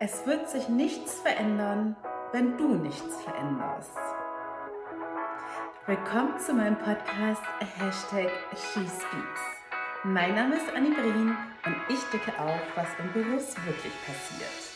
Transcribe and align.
Es 0.00 0.24
wird 0.26 0.48
sich 0.48 0.68
nichts 0.68 1.14
verändern, 1.14 1.96
wenn 2.30 2.56
du 2.56 2.76
nichts 2.76 3.20
veränderst. 3.20 3.96
Willkommen 5.86 6.38
zu 6.38 6.54
meinem 6.54 6.78
Podcast 6.78 7.42
Hashtag 7.58 8.30
SheSpeaks. 8.54 9.40
Mein 10.04 10.36
Name 10.36 10.54
ist 10.54 10.72
Annie 10.72 10.94
Brien 10.94 11.36
und 11.66 11.76
ich 11.88 11.98
decke 12.12 12.30
auf, 12.40 12.60
was 12.76 12.86
im 13.00 13.12
Beruf 13.12 13.56
wirklich 13.66 13.92
passiert. 14.06 14.68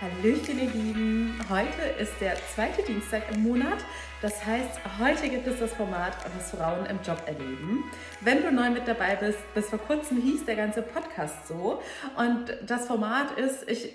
Hallöchen 0.00 0.60
ihr 0.60 0.70
Lieben, 0.70 1.40
heute 1.50 1.82
ist 2.00 2.12
der 2.20 2.36
zweite 2.54 2.82
Dienstag 2.82 3.22
im 3.34 3.42
Monat. 3.42 3.78
Das 4.20 4.46
heißt, 4.46 4.78
heute 5.00 5.28
gibt 5.30 5.48
es 5.48 5.58
das 5.58 5.72
Format, 5.72 6.16
was 6.36 6.52
Frauen 6.52 6.86
im 6.86 7.00
Job 7.04 7.20
erleben. 7.26 7.82
Wenn 8.20 8.40
du 8.42 8.52
neu 8.52 8.70
mit 8.70 8.86
dabei 8.86 9.16
bist, 9.16 9.38
bis 9.54 9.68
vor 9.68 9.80
kurzem 9.80 10.22
hieß 10.22 10.44
der 10.44 10.54
ganze 10.54 10.82
Podcast 10.82 11.48
so. 11.48 11.82
Und 12.16 12.56
das 12.64 12.86
Format 12.86 13.32
ist, 13.32 13.68
ich 13.68 13.92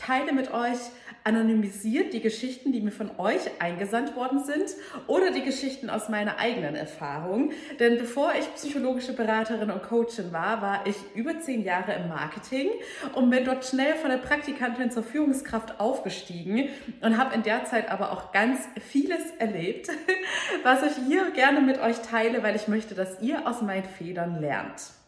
teile 0.00 0.32
mit 0.32 0.52
euch 0.52 0.78
anonymisiert 1.24 2.12
die 2.12 2.20
Geschichten, 2.20 2.72
die 2.72 2.80
mir 2.80 2.92
von 2.92 3.10
euch 3.18 3.40
eingesandt 3.58 4.16
worden 4.16 4.42
sind 4.42 4.74
oder 5.06 5.30
die 5.30 5.42
Geschichten 5.42 5.90
aus 5.90 6.08
meiner 6.08 6.38
eigenen 6.38 6.74
Erfahrung. 6.74 7.52
Denn 7.78 7.98
bevor 7.98 8.32
ich 8.38 8.54
psychologische 8.54 9.12
Beraterin 9.12 9.70
und 9.70 9.82
Coachin 9.82 10.32
war, 10.32 10.62
war 10.62 10.86
ich 10.86 10.96
über 11.14 11.38
zehn 11.40 11.62
Jahre 11.62 11.92
im 11.94 12.08
Marketing 12.08 12.70
und 13.14 13.30
bin 13.30 13.44
dort 13.44 13.64
schnell 13.64 13.94
von 13.96 14.10
der 14.10 14.16
Praktikantin 14.16 14.90
zur 14.90 15.02
Führungskraft 15.02 15.78
aufgestiegen 15.78 16.68
und 17.02 17.18
habe 17.18 17.34
in 17.34 17.42
der 17.42 17.64
Zeit 17.64 17.90
aber 17.90 18.12
auch 18.12 18.32
ganz 18.32 18.60
vieles 18.88 19.30
erlebt, 19.38 19.88
was 20.62 20.82
ich 20.82 21.04
hier 21.06 21.30
gerne 21.32 21.60
mit 21.60 21.80
euch 21.80 22.00
teile, 22.00 22.42
weil 22.42 22.56
ich 22.56 22.68
möchte, 22.68 22.94
dass 22.94 23.20
ihr 23.20 23.46
aus 23.46 23.60
meinen 23.60 23.84
Federn 23.84 24.40
lernt. 24.40 24.99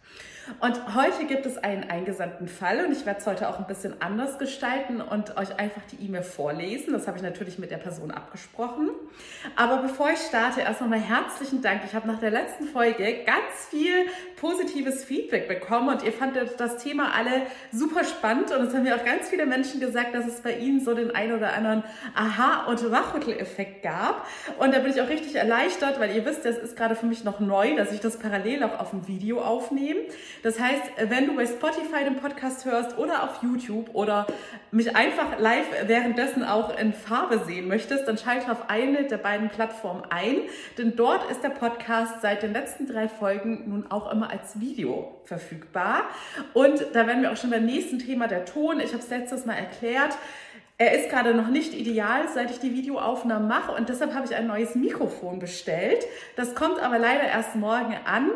Und 0.60 0.95
heute 0.95 1.27
gibt 1.27 1.46
es 1.46 1.59
einen 1.59 1.84
eingesandten 1.84 2.48
Fall 2.48 2.84
und 2.84 2.92
ich 2.92 3.06
werde 3.06 3.20
es 3.20 3.27
heute 3.27 3.48
auch 3.48 3.59
ein 3.59 3.66
bisschen 3.66 4.01
anders 4.01 4.38
gestalten 4.38 5.01
und 5.01 5.37
euch 5.37 5.59
einfach 5.59 5.82
die 5.92 6.05
E-Mail 6.05 6.23
vorlesen. 6.23 6.92
Das 6.92 7.06
habe 7.06 7.16
ich 7.16 7.23
natürlich 7.23 7.59
mit 7.59 7.70
der 7.70 7.78
Person 7.78 8.10
abgesprochen. 8.10 8.90
Aber 9.57 9.79
bevor 9.79 10.10
ich 10.10 10.18
starte, 10.18 10.60
erst 10.60 10.80
nochmal 10.80 11.01
herzlichen 11.01 11.63
Dank. 11.63 11.82
Ich 11.85 11.95
habe 11.95 12.09
nach 12.09 12.18
der 12.18 12.30
letzten 12.30 12.66
Folge 12.66 13.24
ganz 13.24 13.66
viel 13.70 14.07
positives 14.43 15.04
Feedback 15.04 15.46
bekommen 15.46 15.88
und 15.88 16.02
ihr 16.02 16.12
fandet 16.12 16.59
das 16.59 16.79
Thema 16.79 17.15
alle 17.15 17.43
super 17.71 18.02
spannend 18.02 18.51
und 18.51 18.66
es 18.66 18.74
haben 18.74 18.82
mir 18.82 18.96
auch 18.96 19.04
ganz 19.04 19.29
viele 19.29 19.46
Menschen 19.46 19.79
gesagt, 19.79 20.16
dass 20.16 20.26
es 20.26 20.40
bei 20.40 20.57
ihnen 20.57 20.85
so 20.85 20.95
den 20.95 21.15
einen 21.15 21.32
oder 21.37 21.52
anderen 21.52 21.85
Aha- 22.16 22.66
und 22.66 22.90
Wachrüttel-Effekt 22.90 23.85
gab. 23.85 24.26
Und 24.59 24.74
da 24.74 24.80
bin 24.80 24.90
ich 24.90 25.01
auch 25.01 25.09
richtig 25.09 25.37
erleichtert, 25.37 26.01
weil 26.01 26.16
ihr 26.16 26.24
wisst, 26.24 26.45
das 26.45 26.59
ist 26.59 26.76
gerade 26.76 26.96
für 26.96 27.07
mich 27.07 27.23
noch 27.23 27.38
neu, 27.38 27.76
dass 27.76 27.93
ich 27.93 28.01
das 28.01 28.18
parallel 28.18 28.65
auch 28.65 28.80
auf 28.80 28.90
dem 28.90 29.07
Video 29.07 29.40
aufnehme. 29.40 30.01
Das 30.43 30.59
heißt, 30.59 30.82
wenn 31.09 31.29
du 31.29 31.37
bei 31.37 31.46
Spotify 31.46 32.02
den 32.02 32.16
Podcast 32.16 32.65
hörst 32.65 32.98
oder 32.98 33.23
auf 33.23 33.45
YouTube 33.45 33.90
oder 33.95 34.26
mich 34.73 34.96
einfach 34.96 35.38
live 35.38 35.66
währenddessen 35.87 36.43
auch 36.43 36.76
in 36.76 36.95
Farbe 36.95 37.43
sehen 37.46 37.68
möchtest, 37.68 38.09
dann 38.09 38.18
schalte 38.18 38.51
auf 38.51 38.68
eine 38.68 39.04
der 39.04 39.18
beiden 39.18 39.51
Plattformen 39.51 40.02
ein, 40.10 40.38
denn 40.79 40.96
dort 40.96 41.30
ist 41.30 41.45
der 41.45 41.51
Podcast 41.51 42.23
seit 42.23 42.43
den 42.43 42.52
letzten 42.52 42.88
drei 42.88 43.09
Folgen 43.09 43.68
nun 43.68 43.87
auch 43.88 44.10
immer 44.10 44.32
als 44.33 44.59
Video 44.59 45.21
verfügbar. 45.25 46.05
Und 46.55 46.85
da 46.93 47.07
werden 47.07 47.23
wir 47.23 47.33
auch 47.33 47.37
schon 47.37 47.51
beim 47.51 47.66
nächsten 47.66 47.99
Thema 47.99 48.27
der 48.27 48.45
Ton. 48.45 48.80
Ich 48.80 48.93
habe 48.93 49.02
es 49.02 49.11
letztes 49.11 49.47
Mal 49.47 49.55
erklärt. 49.55 50.16
Er 50.79 50.99
ist 50.99 51.11
gerade 51.11 51.33
noch 51.33 51.47
nicht 51.47 51.75
ideal, 51.75 52.23
seit 52.35 52.51
ich 52.51 52.59
die 52.59 52.75
Videoaufnahmen 52.75 53.47
mache 53.47 53.71
und 53.71 53.88
deshalb 53.88 54.15
habe 54.15 54.27
ich 54.27 54.35
ein 54.35 54.49
neues 54.49 54.75
Mikrofon 54.75 55.38
bestellt. 55.38 56.05
Das 56.35 56.57
kommt 56.57 56.83
aber 56.83 56.99
leider 56.99 57.23
erst 57.23 57.55
morgen 57.55 57.95
an 58.05 58.30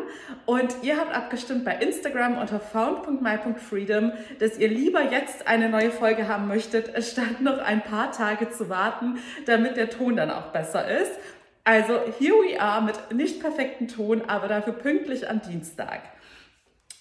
und 0.45 0.73
ihr 0.81 0.97
habt 0.97 1.13
abgestimmt 1.13 1.65
bei 1.65 1.75
Instagram 1.75 2.37
unter 2.37 2.61
found.my.freedom, 2.61 4.13
dass 4.39 4.57
ihr 4.59 4.69
lieber 4.69 5.11
jetzt 5.11 5.45
eine 5.45 5.67
neue 5.67 5.91
Folge 5.91 6.29
haben 6.29 6.47
möchtet, 6.47 7.03
statt 7.03 7.41
noch 7.41 7.57
ein 7.57 7.81
paar 7.81 8.13
Tage 8.13 8.49
zu 8.49 8.69
warten, 8.69 9.17
damit 9.45 9.75
der 9.75 9.89
Ton 9.89 10.15
dann 10.15 10.31
auch 10.31 10.53
besser 10.53 10.87
ist. 10.87 11.11
Also 11.67 11.99
here 12.17 12.33
we 12.35 12.57
are 12.57 12.81
mit 12.81 12.95
nicht 13.13 13.41
perfektem 13.41 13.89
Ton, 13.89 14.21
aber 14.21 14.47
dafür 14.47 14.71
pünktlich 14.71 15.29
am 15.29 15.41
Dienstag. 15.41 15.99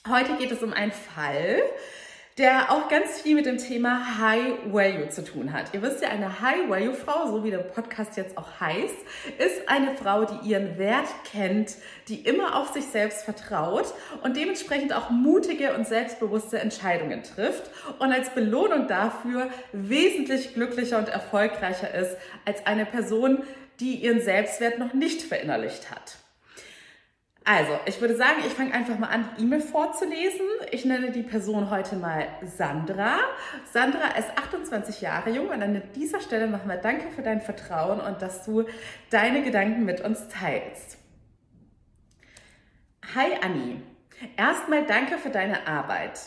Heute 0.09 0.35
geht 0.41 0.51
es 0.51 0.61
um 0.61 0.73
einen 0.73 0.91
Fall, 0.91 1.63
der 2.37 2.73
auch 2.73 2.89
ganz 2.89 3.21
viel 3.21 3.37
mit 3.37 3.47
dem 3.47 3.59
Thema 3.59 4.19
High 4.19 4.73
Value 4.73 5.09
zu 5.09 5.23
tun 5.23 5.53
hat. 5.53 5.73
Ihr 5.73 5.83
wisst 5.83 6.03
ja, 6.03 6.09
eine 6.09 6.41
High 6.41 6.69
Value 6.69 6.95
Frau, 6.95 7.29
so 7.29 7.45
wie 7.45 7.53
der 7.53 7.59
Podcast 7.59 8.17
jetzt 8.17 8.37
auch 8.37 8.59
heißt, 8.59 8.97
ist 9.39 9.69
eine 9.69 9.95
Frau, 9.95 10.25
die 10.25 10.49
ihren 10.49 10.77
Wert 10.79 11.07
kennt, 11.31 11.77
die 12.09 12.23
immer 12.23 12.57
auf 12.57 12.73
sich 12.73 12.87
selbst 12.87 13.23
vertraut 13.23 13.95
und 14.25 14.37
dementsprechend 14.37 14.93
auch 14.93 15.11
mutige 15.11 15.75
und 15.75 15.87
selbstbewusste 15.87 16.59
Entscheidungen 16.59 17.23
trifft 17.23 17.71
und 18.01 18.13
als 18.13 18.31
Belohnung 18.31 18.89
dafür 18.89 19.49
wesentlich 19.73 20.55
glücklicher 20.55 20.99
und 20.99 21.09
erfolgreicher 21.09 21.95
ist 21.95 22.17
als 22.45 22.67
eine 22.67 22.85
Person, 22.85 23.45
die 23.81 23.97
ihren 23.97 24.21
Selbstwert 24.21 24.79
noch 24.79 24.95
nicht 24.95 25.23
verinnerlicht 25.23 25.91
hat. 25.91 26.17
Also, 27.49 27.79
ich 27.87 28.01
würde 28.01 28.17
sagen, 28.17 28.43
ich 28.45 28.53
fange 28.53 28.75
einfach 28.75 28.99
mal 28.99 29.07
an, 29.07 29.29
die 29.39 29.45
E-Mail 29.45 29.61
vorzulesen. 29.61 30.47
Ich 30.73 30.85
nenne 30.85 31.13
die 31.13 31.23
Person 31.23 31.71
heute 31.71 31.95
mal 31.95 32.27
Sandra. 32.43 33.19
Sandra 33.73 34.19
ist 34.19 34.31
28 34.37 35.01
Jahre 35.01 35.31
jung 35.31 35.51
und 35.51 35.63
an 35.63 35.81
dieser 35.95 36.21
Stelle 36.21 36.49
nochmal 36.49 36.81
danke 36.83 37.09
für 37.15 37.23
dein 37.23 37.41
Vertrauen 37.41 38.01
und 38.01 38.21
dass 38.21 38.45
du 38.45 38.65
deine 39.11 39.45
Gedanken 39.45 39.85
mit 39.85 40.01
uns 40.01 40.27
teilst. 40.27 40.99
Hi 43.15 43.29
Anni, 43.41 43.81
erstmal 44.37 44.85
danke 44.85 45.17
für 45.17 45.31
deine 45.31 45.69
Arbeit. 45.69 46.19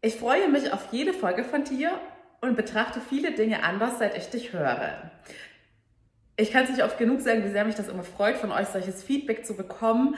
Ich 0.00 0.16
freue 0.16 0.48
mich 0.48 0.72
auf 0.72 0.88
jede 0.90 1.12
Folge 1.12 1.44
von 1.44 1.62
dir 1.62 2.00
und 2.40 2.56
betrachte 2.56 3.00
viele 3.00 3.30
Dinge 3.30 3.62
anders, 3.62 4.00
seit 4.00 4.16
ich 4.18 4.28
dich 4.28 4.52
höre 4.52 5.12
ich 6.36 6.50
kann 6.52 6.64
es 6.64 6.70
nicht 6.70 6.84
oft 6.84 6.98
genug 6.98 7.20
sagen, 7.20 7.44
wie 7.44 7.50
sehr 7.50 7.64
mich 7.64 7.74
das 7.74 7.88
immer 7.88 8.02
freut, 8.02 8.36
von 8.36 8.52
euch 8.52 8.68
solches 8.68 9.02
Feedback 9.02 9.46
zu 9.46 9.54
bekommen. 9.54 10.16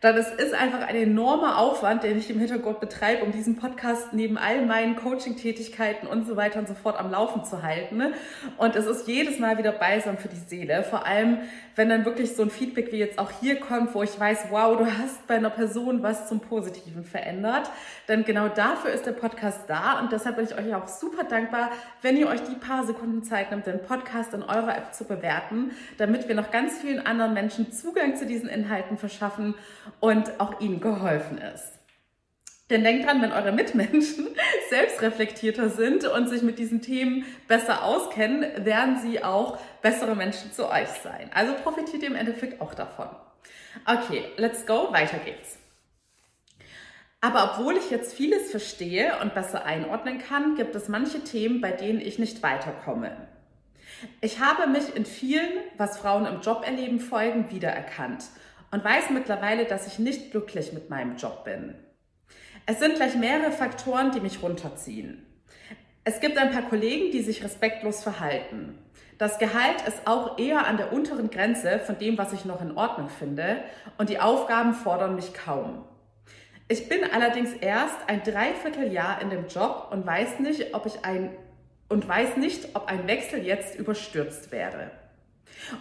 Dann 0.00 0.16
es 0.16 0.30
ist 0.30 0.54
einfach 0.54 0.80
ein 0.80 0.96
enormer 0.96 1.58
Aufwand, 1.58 2.04
den 2.04 2.16
ich 2.16 2.30
im 2.30 2.38
Hintergrund 2.38 2.80
betreibe, 2.80 3.22
um 3.22 3.32
diesen 3.32 3.56
Podcast 3.56 4.14
neben 4.14 4.38
all 4.38 4.64
meinen 4.64 4.96
Coaching-Tätigkeiten 4.96 6.06
und 6.06 6.26
so 6.26 6.36
weiter 6.36 6.58
und 6.58 6.68
so 6.68 6.74
fort 6.74 6.98
am 6.98 7.10
Laufen 7.10 7.44
zu 7.44 7.62
halten. 7.62 8.14
Und 8.56 8.76
es 8.76 8.86
ist 8.86 9.06
jedes 9.06 9.38
Mal 9.38 9.58
wieder 9.58 9.72
balsam 9.72 10.16
für 10.16 10.28
die 10.28 10.36
Seele. 10.36 10.84
Vor 10.84 11.04
allem, 11.04 11.40
wenn 11.76 11.90
dann 11.90 12.06
wirklich 12.06 12.34
so 12.34 12.42
ein 12.42 12.50
Feedback 12.50 12.92
wie 12.92 12.96
jetzt 12.96 13.18
auch 13.18 13.30
hier 13.40 13.60
kommt, 13.60 13.94
wo 13.94 14.02
ich 14.02 14.18
weiß, 14.18 14.46
wow, 14.48 14.78
du 14.78 14.86
hast 14.86 15.26
bei 15.26 15.36
einer 15.36 15.50
Person 15.50 16.02
was 16.02 16.28
zum 16.28 16.40
Positiven 16.40 17.04
verändert, 17.04 17.70
dann 18.06 18.24
genau 18.24 18.48
dafür 18.48 18.92
ist 18.92 19.04
der 19.04 19.12
Podcast 19.12 19.60
da 19.68 20.00
und 20.00 20.12
deshalb 20.12 20.36
bin 20.36 20.46
ich 20.46 20.56
euch 20.56 20.74
auch 20.74 20.88
super 20.88 21.24
dankbar, 21.24 21.70
wenn 22.00 22.16
ihr 22.16 22.28
euch 22.28 22.42
die 22.42 22.54
paar 22.54 22.84
Sekunden 22.86 23.22
Zeit 23.22 23.50
nimmt, 23.50 23.66
den 23.66 23.82
Podcast 23.82 24.32
in 24.32 24.42
eurer 24.42 24.76
App 24.76 24.94
zu 24.94 25.04
bewerten, 25.04 25.72
damit 25.98 26.26
wir 26.26 26.34
noch 26.34 26.50
ganz 26.50 26.78
vielen 26.78 27.04
anderen 27.06 27.34
Menschen 27.34 27.70
Zugang 27.72 28.16
zu 28.16 28.26
diesen 28.26 28.48
Inhalten 28.48 28.96
verschaffen 28.96 29.54
und 30.00 30.40
auch 30.40 30.60
ihnen 30.60 30.80
geholfen 30.80 31.38
ist. 31.38 31.80
Denn 32.70 32.84
denkt 32.84 33.04
dran, 33.04 33.20
wenn 33.20 33.32
eure 33.32 33.52
Mitmenschen 33.52 34.28
selbstreflektierter 34.70 35.70
sind 35.70 36.04
und 36.04 36.28
sich 36.28 36.42
mit 36.42 36.58
diesen 36.58 36.80
Themen 36.80 37.24
besser 37.48 37.84
auskennen, 37.84 38.64
werden 38.64 38.98
sie 38.98 39.24
auch 39.24 39.58
bessere 39.82 40.14
Menschen 40.14 40.52
zu 40.52 40.68
euch 40.68 40.88
sein. 41.02 41.30
Also 41.34 41.52
profitiert 41.54 42.02
ihr 42.02 42.08
im 42.08 42.14
Endeffekt 42.14 42.60
auch 42.60 42.74
davon. 42.74 43.08
Okay, 43.86 44.24
let's 44.36 44.66
go, 44.66 44.92
weiter 44.92 45.18
geht's. 45.18 45.58
Aber 47.20 47.52
obwohl 47.52 47.76
ich 47.76 47.90
jetzt 47.90 48.14
vieles 48.14 48.50
verstehe 48.50 49.18
und 49.20 49.34
besser 49.34 49.64
einordnen 49.64 50.18
kann, 50.18 50.54
gibt 50.54 50.74
es 50.74 50.88
manche 50.88 51.20
Themen, 51.20 51.60
bei 51.60 51.72
denen 51.72 52.00
ich 52.00 52.18
nicht 52.18 52.42
weiterkomme. 52.42 53.28
Ich 54.22 54.40
habe 54.40 54.66
mich 54.68 54.94
in 54.96 55.04
vielen, 55.04 55.50
was 55.76 55.98
Frauen 55.98 56.24
im 56.24 56.40
Job 56.40 56.64
erleben, 56.64 57.00
Folgen 57.00 57.50
wiedererkannt 57.50 58.24
und 58.70 58.84
weiß 58.84 59.10
mittlerweile, 59.10 59.64
dass 59.64 59.86
ich 59.86 59.98
nicht 59.98 60.30
glücklich 60.30 60.72
mit 60.72 60.90
meinem 60.90 61.16
Job 61.16 61.44
bin. 61.44 61.74
Es 62.66 62.78
sind 62.78 62.96
gleich 62.96 63.16
mehrere 63.16 63.52
Faktoren, 63.52 64.12
die 64.12 64.20
mich 64.20 64.42
runterziehen. 64.42 65.26
Es 66.04 66.20
gibt 66.20 66.38
ein 66.38 66.50
paar 66.50 66.62
Kollegen, 66.62 67.10
die 67.12 67.22
sich 67.22 67.44
respektlos 67.44 68.02
verhalten. 68.02 68.78
Das 69.18 69.38
Gehalt 69.38 69.86
ist 69.86 70.06
auch 70.06 70.38
eher 70.38 70.66
an 70.66 70.78
der 70.78 70.92
unteren 70.92 71.30
Grenze 71.30 71.78
von 71.80 71.98
dem, 71.98 72.16
was 72.16 72.32
ich 72.32 72.44
noch 72.44 72.62
in 72.62 72.76
Ordnung 72.76 73.10
finde, 73.10 73.62
und 73.98 74.08
die 74.08 74.18
Aufgaben 74.18 74.72
fordern 74.72 75.14
mich 75.14 75.34
kaum. 75.34 75.84
Ich 76.68 76.88
bin 76.88 77.00
allerdings 77.12 77.52
erst 77.52 77.96
ein 78.06 78.22
Dreivierteljahr 78.22 79.20
in 79.20 79.30
dem 79.30 79.48
Job 79.48 79.88
und 79.90 80.06
weiß 80.06 80.38
nicht, 80.38 80.74
ob 80.74 80.86
ich 80.86 81.04
ein 81.04 81.36
und 81.88 82.08
weiß 82.08 82.36
nicht, 82.36 82.76
ob 82.76 82.86
ein 82.86 83.06
Wechsel 83.08 83.44
jetzt 83.44 83.74
überstürzt 83.74 84.52
wäre. 84.52 84.92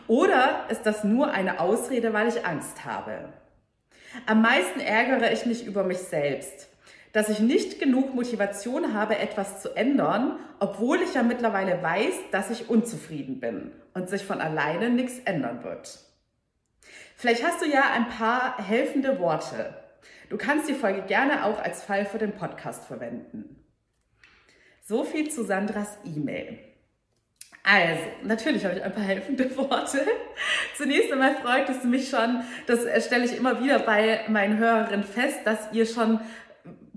Oder 0.08 0.66
ist 0.70 0.84
das 0.84 1.04
nur 1.04 1.32
eine 1.32 1.60
Ausrede, 1.60 2.14
weil 2.14 2.28
ich 2.28 2.46
Angst 2.46 2.86
habe? 2.86 3.30
Am 4.26 4.42
meisten 4.42 4.80
ärgere 4.80 5.32
ich 5.32 5.46
mich 5.46 5.66
über 5.66 5.84
mich 5.84 6.00
selbst, 6.00 6.68
dass 7.12 7.30
ich 7.30 7.40
nicht 7.40 7.80
genug 7.80 8.14
Motivation 8.14 8.94
habe, 8.94 9.18
etwas 9.18 9.62
zu 9.62 9.76
ändern, 9.76 10.40
obwohl 10.60 11.02
ich 11.02 11.14
ja 11.14 11.24
mittlerweile 11.24 11.82
weiß, 11.82 12.16
dass 12.32 12.50
ich 12.50 12.70
unzufrieden 12.70 13.40
bin 13.40 13.72
und 13.94 14.10
sich 14.10 14.24
von 14.24 14.42
alleine 14.42 14.90
nichts 14.90 15.20
ändern 15.26 15.64
wird. 15.64 16.00
Vielleicht 17.16 17.44
hast 17.44 17.62
du 17.62 17.66
ja 17.66 17.92
ein 17.94 18.10
paar 18.10 18.58
helfende 18.58 19.20
Worte. 19.20 19.74
Du 20.30 20.38
kannst 20.38 20.70
die 20.70 20.76
Folge 20.76 21.02
gerne 21.02 21.46
auch 21.46 21.60
als 21.60 21.84
Fall 21.84 22.06
für 22.06 22.20
den 22.20 22.34
Podcast 22.34 22.86
verwenden. 22.86 23.66
So 24.84 25.04
viel 25.04 25.30
zu 25.30 25.44
Sandras 25.44 25.98
E-Mail. 26.06 26.60
Also, 27.72 28.02
natürlich 28.24 28.66
habe 28.66 28.78
ich 28.78 28.84
ein 28.84 28.92
paar 28.92 29.04
helfende 29.04 29.56
Worte. 29.58 30.00
Zunächst 30.76 31.12
einmal 31.12 31.36
freut 31.36 31.70
es 31.70 31.84
mich 31.84 32.10
schon, 32.10 32.42
das 32.66 33.06
stelle 33.06 33.26
ich 33.26 33.38
immer 33.38 33.64
wieder 33.64 33.78
bei 33.78 34.22
meinen 34.28 34.58
Hörerinnen 34.58 35.04
fest, 35.04 35.42
dass 35.46 35.72
ihr 35.72 35.86
schon 35.86 36.20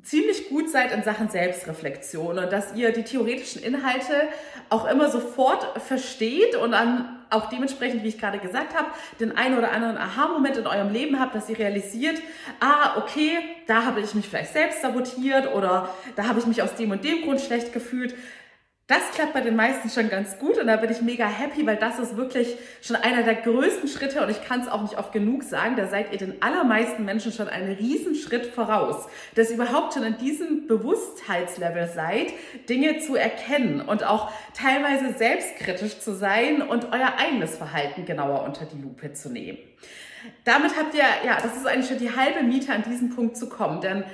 ziemlich 0.02 0.48
gut 0.48 0.70
seid 0.70 0.92
in 0.92 1.02
Sachen 1.02 1.28
Selbstreflexion 1.28 2.38
und 2.38 2.50
dass 2.50 2.74
ihr 2.74 2.90
die 2.90 3.04
theoretischen 3.04 3.62
Inhalte 3.62 4.28
auch 4.70 4.90
immer 4.90 5.10
sofort 5.10 5.78
versteht 5.82 6.56
und 6.56 6.72
dann 6.72 7.18
auch 7.28 7.50
dementsprechend, 7.50 8.02
wie 8.02 8.08
ich 8.08 8.18
gerade 8.18 8.38
gesagt 8.38 8.74
habe, 8.74 8.88
den 9.20 9.36
einen 9.36 9.58
oder 9.58 9.72
anderen 9.72 9.98
Aha-Moment 9.98 10.56
in 10.56 10.66
eurem 10.66 10.90
Leben 10.90 11.20
habt, 11.20 11.34
dass 11.34 11.50
ihr 11.50 11.58
realisiert, 11.58 12.20
ah, 12.60 12.96
okay, 12.96 13.38
da 13.66 13.84
habe 13.84 14.00
ich 14.00 14.14
mich 14.14 14.26
vielleicht 14.26 14.54
selbst 14.54 14.80
sabotiert 14.80 15.52
oder 15.54 15.94
da 16.16 16.26
habe 16.28 16.38
ich 16.40 16.46
mich 16.46 16.62
aus 16.62 16.74
dem 16.74 16.90
und 16.90 17.04
dem 17.04 17.22
Grund 17.22 17.42
schlecht 17.42 17.74
gefühlt. 17.74 18.14
Das 18.88 19.12
klappt 19.14 19.32
bei 19.32 19.40
den 19.40 19.54
meisten 19.54 19.88
schon 19.88 20.10
ganz 20.10 20.38
gut 20.38 20.58
und 20.58 20.66
da 20.66 20.76
bin 20.76 20.90
ich 20.90 21.00
mega 21.00 21.24
happy, 21.26 21.64
weil 21.64 21.76
das 21.76 22.00
ist 22.00 22.16
wirklich 22.16 22.56
schon 22.82 22.96
einer 22.96 23.22
der 23.22 23.36
größten 23.36 23.88
Schritte 23.88 24.22
und 24.22 24.30
ich 24.30 24.44
kann 24.44 24.60
es 24.60 24.68
auch 24.68 24.82
nicht 24.82 24.98
oft 24.98 25.12
genug 25.12 25.44
sagen, 25.44 25.76
da 25.76 25.86
seid 25.86 26.12
ihr 26.12 26.18
den 26.18 26.42
allermeisten 26.42 27.04
Menschen 27.04 27.32
schon 27.32 27.48
einen 27.48 27.72
riesen 27.76 28.16
Schritt 28.16 28.46
voraus, 28.46 29.06
dass 29.36 29.50
ihr 29.50 29.54
überhaupt 29.54 29.94
schon 29.94 30.02
in 30.02 30.18
diesem 30.18 30.66
Bewusstheitslevel 30.66 31.90
seid, 31.94 32.32
Dinge 32.68 32.98
zu 32.98 33.14
erkennen 33.14 33.80
und 33.80 34.04
auch 34.04 34.32
teilweise 34.52 35.16
selbstkritisch 35.16 36.00
zu 36.00 36.12
sein 36.12 36.60
und 36.60 36.86
euer 36.92 37.14
eigenes 37.18 37.56
Verhalten 37.56 38.04
genauer 38.04 38.42
unter 38.42 38.64
die 38.64 38.82
Lupe 38.82 39.12
zu 39.12 39.30
nehmen. 39.30 39.58
Damit 40.44 40.76
habt 40.76 40.94
ihr, 40.94 41.04
ja, 41.24 41.38
das 41.40 41.56
ist 41.56 41.66
eigentlich 41.66 41.88
schon 41.88 41.98
die 41.98 42.14
halbe 42.14 42.42
Miete 42.42 42.72
an 42.72 42.82
diesen 42.82 43.14
Punkt 43.14 43.36
zu 43.36 43.48
kommen, 43.48 43.80
denn 43.80 44.04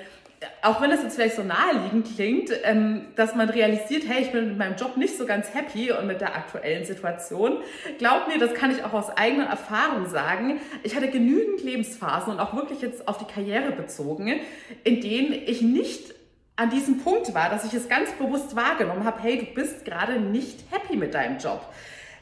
auch 0.63 0.81
wenn 0.81 0.91
es 0.91 1.03
jetzt 1.03 1.17
vielleicht 1.17 1.37
so 1.37 1.43
naheliegend 1.43 2.15
klingt, 2.15 2.51
ähm, 2.65 3.07
dass 3.17 3.35
man 3.35 3.49
realisiert, 3.49 4.05
hey, 4.07 4.23
ich 4.23 4.33
bin 4.33 4.49
mit 4.49 4.59
meinem 4.59 4.77
Job 4.77 4.97
nicht 4.97 5.17
so 5.17 5.27
ganz 5.27 5.53
happy 5.53 5.91
und 5.93 6.07
mit 6.07 6.21
der 6.21 6.37
aktuellen 6.37 6.85
Situation, 6.85 7.59
glaubt 7.99 8.29
mir, 8.29 8.39
das 8.39 8.55
kann 8.55 8.71
ich 8.71 8.85
auch 8.85 8.93
aus 8.93 9.11
eigener 9.17 9.47
Erfahrung 9.47 10.09
sagen. 10.09 10.61
Ich 10.83 10.95
hatte 10.95 11.09
genügend 11.09 11.63
Lebensphasen 11.63 12.33
und 12.33 12.41
auch 12.41 12.55
wirklich 12.55 12.81
jetzt 12.83 13.09
auf 13.09 13.19
die 13.19 13.25
Karriere 13.25 13.73
bezogen, 13.73 14.41
in 14.85 15.01
denen 15.01 15.33
ich 15.33 15.63
nicht 15.63 16.15
an 16.55 16.71
diesem 16.71 16.99
Punkt 16.99 17.35
war, 17.35 17.51
dass 17.51 17.65
ich 17.65 17.75
es 17.75 17.89
ganz 17.89 18.13
bewusst 18.13 18.57
wahrgenommen 18.57 19.05
habe, 19.05 19.23
hey, 19.23 19.39
du 19.39 19.47
bist 19.55 19.85
gerade 19.85 20.21
nicht 20.21 20.65
happy 20.71 20.97
mit 20.97 21.15
deinem 21.15 21.39
Job. 21.39 21.63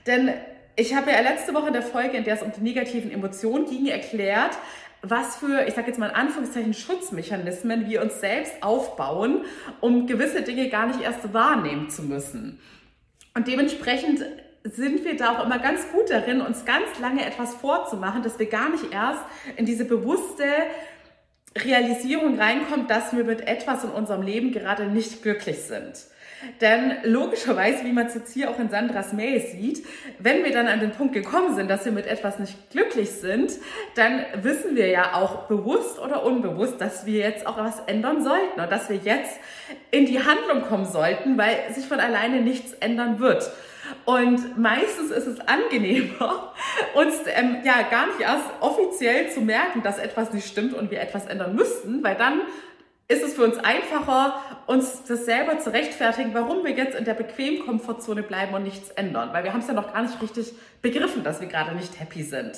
Denn 0.06 0.32
ich 0.76 0.94
habe 0.94 1.10
ja 1.10 1.20
letzte 1.20 1.54
Woche 1.54 1.68
in 1.68 1.72
der 1.72 1.82
Folge, 1.82 2.18
in 2.18 2.24
der 2.24 2.34
es 2.34 2.42
um 2.42 2.52
die 2.52 2.60
negativen 2.60 3.10
Emotionen 3.10 3.64
ging, 3.64 3.86
erklärt, 3.86 4.58
was 5.10 5.36
für, 5.36 5.64
ich 5.66 5.74
sage 5.74 5.88
jetzt 5.88 5.98
mal 5.98 6.08
in 6.08 6.14
Anführungszeichen, 6.14 6.74
Schutzmechanismen 6.74 7.88
wir 7.88 8.02
uns 8.02 8.20
selbst 8.20 8.62
aufbauen, 8.62 9.44
um 9.80 10.06
gewisse 10.06 10.42
Dinge 10.42 10.68
gar 10.68 10.86
nicht 10.86 11.00
erst 11.00 11.32
wahrnehmen 11.32 11.90
zu 11.90 12.02
müssen. 12.02 12.60
Und 13.34 13.48
dementsprechend 13.48 14.24
sind 14.64 15.04
wir 15.04 15.16
da 15.16 15.36
auch 15.36 15.44
immer 15.44 15.58
ganz 15.58 15.90
gut 15.92 16.10
darin, 16.10 16.40
uns 16.40 16.64
ganz 16.64 16.98
lange 17.00 17.24
etwas 17.24 17.54
vorzumachen, 17.54 18.22
dass 18.22 18.38
wir 18.38 18.46
gar 18.46 18.70
nicht 18.70 18.92
erst 18.92 19.22
in 19.56 19.66
diese 19.66 19.84
bewusste 19.84 20.44
Realisierung 21.56 22.38
reinkommen, 22.38 22.86
dass 22.86 23.14
wir 23.14 23.24
mit 23.24 23.46
etwas 23.46 23.84
in 23.84 23.90
unserem 23.90 24.22
Leben 24.22 24.52
gerade 24.52 24.86
nicht 24.86 25.22
glücklich 25.22 25.62
sind. 25.62 26.06
Denn 26.60 26.96
logischerweise, 27.02 27.84
wie 27.84 27.92
man 27.92 28.06
es 28.06 28.14
jetzt 28.14 28.32
hier 28.32 28.50
auch 28.50 28.58
in 28.58 28.70
Sandras 28.70 29.12
Mail 29.12 29.40
sieht, 29.40 29.84
wenn 30.18 30.44
wir 30.44 30.52
dann 30.52 30.68
an 30.68 30.80
den 30.80 30.92
Punkt 30.92 31.14
gekommen 31.14 31.54
sind, 31.54 31.68
dass 31.68 31.84
wir 31.84 31.92
mit 31.92 32.06
etwas 32.06 32.38
nicht 32.38 32.70
glücklich 32.70 33.10
sind, 33.10 33.52
dann 33.94 34.24
wissen 34.42 34.76
wir 34.76 34.88
ja 34.88 35.14
auch 35.14 35.48
bewusst 35.48 35.98
oder 35.98 36.24
unbewusst, 36.24 36.80
dass 36.80 37.06
wir 37.06 37.20
jetzt 37.20 37.46
auch 37.46 37.56
was 37.56 37.80
ändern 37.86 38.22
sollten 38.22 38.60
und 38.60 38.70
dass 38.70 38.88
wir 38.88 38.96
jetzt 38.96 39.38
in 39.90 40.06
die 40.06 40.18
Handlung 40.18 40.62
kommen 40.62 40.86
sollten, 40.86 41.38
weil 41.38 41.56
sich 41.74 41.86
von 41.86 42.00
alleine 42.00 42.42
nichts 42.42 42.72
ändern 42.74 43.18
wird. 43.18 43.50
Und 44.04 44.58
meistens 44.58 45.10
ist 45.10 45.26
es 45.26 45.40
angenehmer, 45.40 46.52
uns 46.94 47.14
ähm, 47.26 47.58
ja 47.64 47.82
gar 47.90 48.08
nicht 48.08 48.20
erst 48.20 48.44
offiziell 48.60 49.30
zu 49.30 49.40
merken, 49.40 49.82
dass 49.82 49.98
etwas 49.98 50.32
nicht 50.32 50.48
stimmt 50.48 50.74
und 50.74 50.90
wir 50.90 51.00
etwas 51.00 51.26
ändern 51.26 51.54
müssten, 51.54 52.02
weil 52.02 52.16
dann 52.16 52.42
ist 53.08 53.22
es 53.22 53.34
für 53.34 53.44
uns 53.44 53.58
einfacher, 53.58 54.40
uns 54.66 55.04
das 55.04 55.26
selber 55.26 55.58
zu 55.60 55.72
rechtfertigen, 55.72 56.34
warum 56.34 56.64
wir 56.64 56.72
jetzt 56.72 56.98
in 56.98 57.04
der 57.04 57.14
bequemen 57.14 57.64
Komfortzone 57.64 58.22
bleiben 58.22 58.54
und 58.54 58.64
nichts 58.64 58.90
ändern. 58.90 59.30
Weil 59.32 59.44
wir 59.44 59.52
haben 59.52 59.60
es 59.60 59.68
ja 59.68 59.74
noch 59.74 59.92
gar 59.92 60.02
nicht 60.02 60.20
richtig 60.20 60.52
begriffen, 60.82 61.22
dass 61.22 61.40
wir 61.40 61.46
gerade 61.46 61.74
nicht 61.76 62.00
happy 62.00 62.24
sind. 62.24 62.56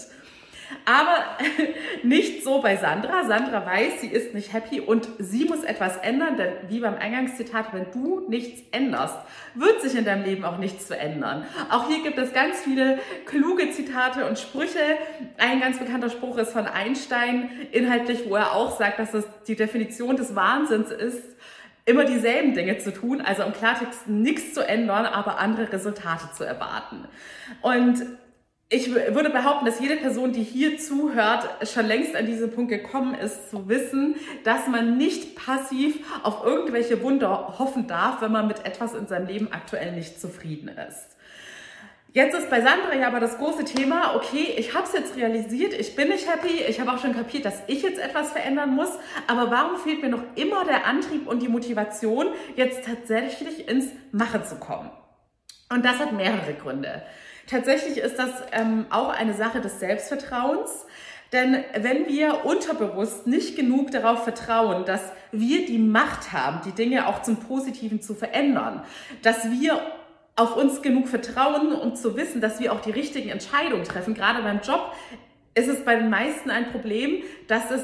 Aber 0.85 1.25
nicht 2.03 2.44
so 2.44 2.61
bei 2.61 2.76
Sandra. 2.76 3.25
Sandra 3.25 3.65
weiß, 3.65 4.00
sie 4.00 4.09
ist 4.09 4.35
nicht 4.35 4.53
happy 4.53 4.81
und 4.81 5.09
sie 5.19 5.44
muss 5.44 5.65
etwas 5.65 5.97
ändern, 5.99 6.37
denn 6.37 6.53
wie 6.69 6.81
beim 6.81 6.97
Eingangszitat, 6.97 7.73
wenn 7.73 7.87
du 7.93 8.29
nichts 8.29 8.62
änderst, 8.70 9.17
wird 9.55 9.81
sich 9.81 9.94
in 9.97 10.05
deinem 10.05 10.25
Leben 10.25 10.44
auch 10.44 10.59
nichts 10.59 10.87
verändern. 10.87 11.44
Auch 11.70 11.88
hier 11.88 12.03
gibt 12.03 12.19
es 12.19 12.32
ganz 12.32 12.61
viele 12.61 12.99
kluge 13.26 13.70
Zitate 13.70 14.26
und 14.26 14.38
Sprüche. 14.38 14.79
Ein 15.37 15.61
ganz 15.61 15.79
bekannter 15.79 16.11
Spruch 16.11 16.38
ist 16.38 16.53
von 16.53 16.67
Einstein, 16.67 17.50
inhaltlich, 17.73 18.29
wo 18.29 18.37
er 18.37 18.53
auch 18.53 18.79
sagt, 18.79 18.99
dass 18.99 19.14
es 19.14 19.25
die 19.47 19.56
Definition 19.56 20.17
des 20.17 20.35
Wahnsinns 20.35 20.91
ist, 20.91 21.23
immer 21.88 22.05
dieselben 22.05 22.53
Dinge 22.53 22.76
zu 22.79 22.93
tun, 22.93 23.23
also 23.23 23.43
im 23.43 23.53
Klartext 23.53 24.06
nichts 24.09 24.53
zu 24.53 24.67
ändern, 24.67 25.06
aber 25.06 25.38
andere 25.38 25.73
Resultate 25.73 26.31
zu 26.35 26.44
erwarten. 26.44 27.06
Und 27.62 28.05
ich 28.70 28.94
würde 28.94 29.31
behaupten, 29.31 29.65
dass 29.65 29.81
jede 29.81 29.97
Person, 29.97 30.32
die 30.32 30.43
hier 30.43 30.79
zuhört, 30.79 31.49
schon 31.67 31.87
längst 31.87 32.15
an 32.15 32.26
diesen 32.26 32.50
Punkt 32.50 32.70
gekommen 32.70 33.15
ist, 33.15 33.50
zu 33.50 33.67
wissen, 33.69 34.17
dass 34.44 34.67
man 34.69 34.99
nicht 34.99 35.37
passiv 35.37 35.97
auf 36.23 36.44
irgendwelche 36.44 37.03
Wunder 37.03 37.55
hoffen 37.59 37.87
darf, 37.87 38.20
wenn 38.20 38.32
man 38.32 38.47
mit 38.47 38.67
etwas 38.67 38.94
in 38.94 39.06
seinem 39.06 39.26
Leben 39.26 39.49
aktuell 39.53 39.93
nicht 39.93 40.20
zufrieden 40.20 40.69
ist. 40.69 41.17
Jetzt 42.12 42.37
ist 42.37 42.50
bei 42.50 42.61
Sandra 42.61 42.94
ja 42.94 43.06
aber 43.06 43.20
das 43.20 43.38
große 43.38 43.65
Thema, 43.65 44.17
okay, 44.17 44.55
ich 44.56 44.75
habe 44.75 44.87
es 44.87 44.93
jetzt 44.93 45.17
realisiert, 45.17 45.73
ich 45.73 45.94
bin 45.94 46.09
nicht 46.09 46.29
happy, 46.29 46.62
ich 46.69 46.81
habe 46.81 46.93
auch 46.93 46.99
schon 46.99 47.14
kapiert, 47.14 47.44
dass 47.44 47.62
ich 47.69 47.82
jetzt 47.82 47.99
etwas 47.99 48.32
verändern 48.32 48.75
muss, 48.75 48.91
aber 49.26 49.50
warum 49.50 49.79
fehlt 49.79 50.03
mir 50.03 50.09
noch 50.09 50.25
immer 50.35 50.64
der 50.64 50.87
Antrieb 50.87 51.26
und 51.26 51.41
die 51.41 51.49
Motivation, 51.49 52.26
jetzt 52.56 52.85
tatsächlich 52.85 53.69
ins 53.69 53.87
Machen 54.11 54.44
zu 54.44 54.56
kommen? 54.56 54.91
Und 55.71 55.85
das 55.85 55.99
hat 55.99 56.12
mehrere 56.12 56.55
Gründe. 56.55 57.03
Tatsächlich 57.49 57.99
ist 57.99 58.19
das 58.19 58.31
ähm, 58.53 58.87
auch 58.91 59.09
eine 59.09 59.35
Sache 59.35 59.61
des 59.61 59.81
Selbstvertrauens. 59.81 60.87
Denn 61.33 61.62
wenn 61.75 62.06
wir 62.06 62.45
unterbewusst 62.45 63.27
nicht 63.27 63.56
genug 63.56 63.91
darauf 63.91 64.25
vertrauen, 64.25 64.85
dass 64.87 65.03
wir 65.31 65.67
die 65.67 65.79
Macht 65.79 66.33
haben, 66.33 66.61
die 66.65 66.73
Dinge 66.73 67.06
auch 67.06 67.23
zum 67.23 67.37
Positiven 67.37 68.00
zu 68.00 68.15
verändern, 68.15 68.83
dass 69.23 69.50
wir 69.50 69.81
auf 70.37 70.56
uns 70.56 70.83
genug 70.83 71.09
vertrauen, 71.09 71.73
um 71.73 71.97
zu 71.97 72.17
wissen, 72.17 72.40
dass 72.40 72.61
wir 72.61 72.73
auch 72.73 72.81
die 72.81 72.93
richtigen 72.93 73.28
Entscheidungen 73.28 73.85
treffen, 73.85 74.14
gerade 74.14 74.43
beim 74.43 74.61
Job, 74.61 74.93
ist 75.55 75.69
es 75.69 75.85
bei 75.85 75.97
den 75.97 76.09
meisten 76.09 76.50
ein 76.50 76.71
Problem, 76.71 77.23
dass 77.49 77.71
es 77.71 77.83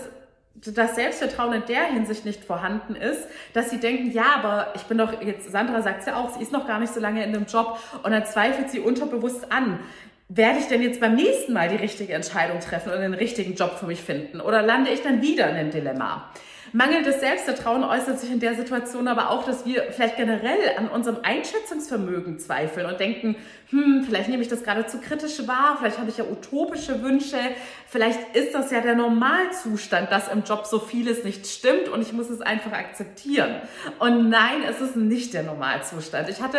das 0.54 0.94
Selbstvertrauen 0.94 1.52
in 1.52 1.62
der 1.66 1.84
Hinsicht 1.86 2.24
nicht 2.24 2.44
vorhanden 2.44 2.94
ist, 2.94 3.26
dass 3.52 3.70
sie 3.70 3.78
denken, 3.78 4.12
ja, 4.12 4.36
aber 4.36 4.72
ich 4.76 4.82
bin 4.82 4.98
doch, 4.98 5.20
jetzt 5.20 5.50
Sandra 5.50 5.82
sagt 5.82 6.00
es 6.00 6.06
ja 6.06 6.16
auch, 6.16 6.36
sie 6.36 6.42
ist 6.42 6.52
noch 6.52 6.66
gar 6.66 6.80
nicht 6.80 6.94
so 6.94 7.00
lange 7.00 7.24
in 7.24 7.32
dem 7.32 7.46
Job 7.46 7.78
und 8.02 8.12
dann 8.12 8.24
zweifelt 8.24 8.70
sie 8.70 8.80
unterbewusst 8.80 9.50
an. 9.50 9.80
Werde 10.28 10.58
ich 10.58 10.68
denn 10.68 10.80
jetzt 10.80 11.00
beim 11.00 11.16
nächsten 11.16 11.52
Mal 11.52 11.68
die 11.68 11.76
richtige 11.76 12.14
Entscheidung 12.14 12.60
treffen 12.60 12.92
und 12.92 13.00
den 13.00 13.14
richtigen 13.14 13.54
Job 13.54 13.78
für 13.78 13.86
mich 13.86 14.00
finden? 14.00 14.40
Oder 14.40 14.62
lande 14.62 14.90
ich 14.90 15.02
dann 15.02 15.20
wieder 15.20 15.50
in 15.50 15.56
einem 15.56 15.70
Dilemma? 15.70 16.30
Mangelndes 16.76 17.20
Selbstvertrauen 17.20 17.84
äußert 17.84 18.18
sich 18.18 18.32
in 18.32 18.40
der 18.40 18.56
Situation 18.56 19.06
aber 19.06 19.30
auch, 19.30 19.44
dass 19.44 19.64
wir 19.64 19.92
vielleicht 19.92 20.16
generell 20.16 20.58
an 20.76 20.88
unserem 20.88 21.18
Einschätzungsvermögen 21.22 22.40
zweifeln 22.40 22.86
und 22.86 22.98
denken, 22.98 23.36
hm, 23.70 24.02
vielleicht 24.04 24.28
nehme 24.28 24.42
ich 24.42 24.48
das 24.48 24.64
gerade 24.64 24.84
zu 24.84 24.98
kritisch 24.98 25.46
wahr, 25.46 25.76
vielleicht 25.78 25.98
habe 25.98 26.10
ich 26.10 26.18
ja 26.18 26.24
utopische 26.24 27.00
Wünsche, 27.00 27.38
vielleicht 27.86 28.34
ist 28.34 28.56
das 28.56 28.72
ja 28.72 28.80
der 28.80 28.96
Normalzustand, 28.96 30.10
dass 30.10 30.26
im 30.26 30.42
Job 30.42 30.66
so 30.66 30.80
vieles 30.80 31.22
nicht 31.22 31.46
stimmt 31.46 31.88
und 31.88 32.02
ich 32.02 32.12
muss 32.12 32.28
es 32.28 32.40
einfach 32.40 32.72
akzeptieren. 32.72 33.54
Und 34.00 34.28
nein, 34.28 34.64
es 34.68 34.80
ist 34.80 34.96
nicht 34.96 35.32
der 35.32 35.44
Normalzustand. 35.44 36.28
Ich 36.28 36.42
hatte 36.42 36.58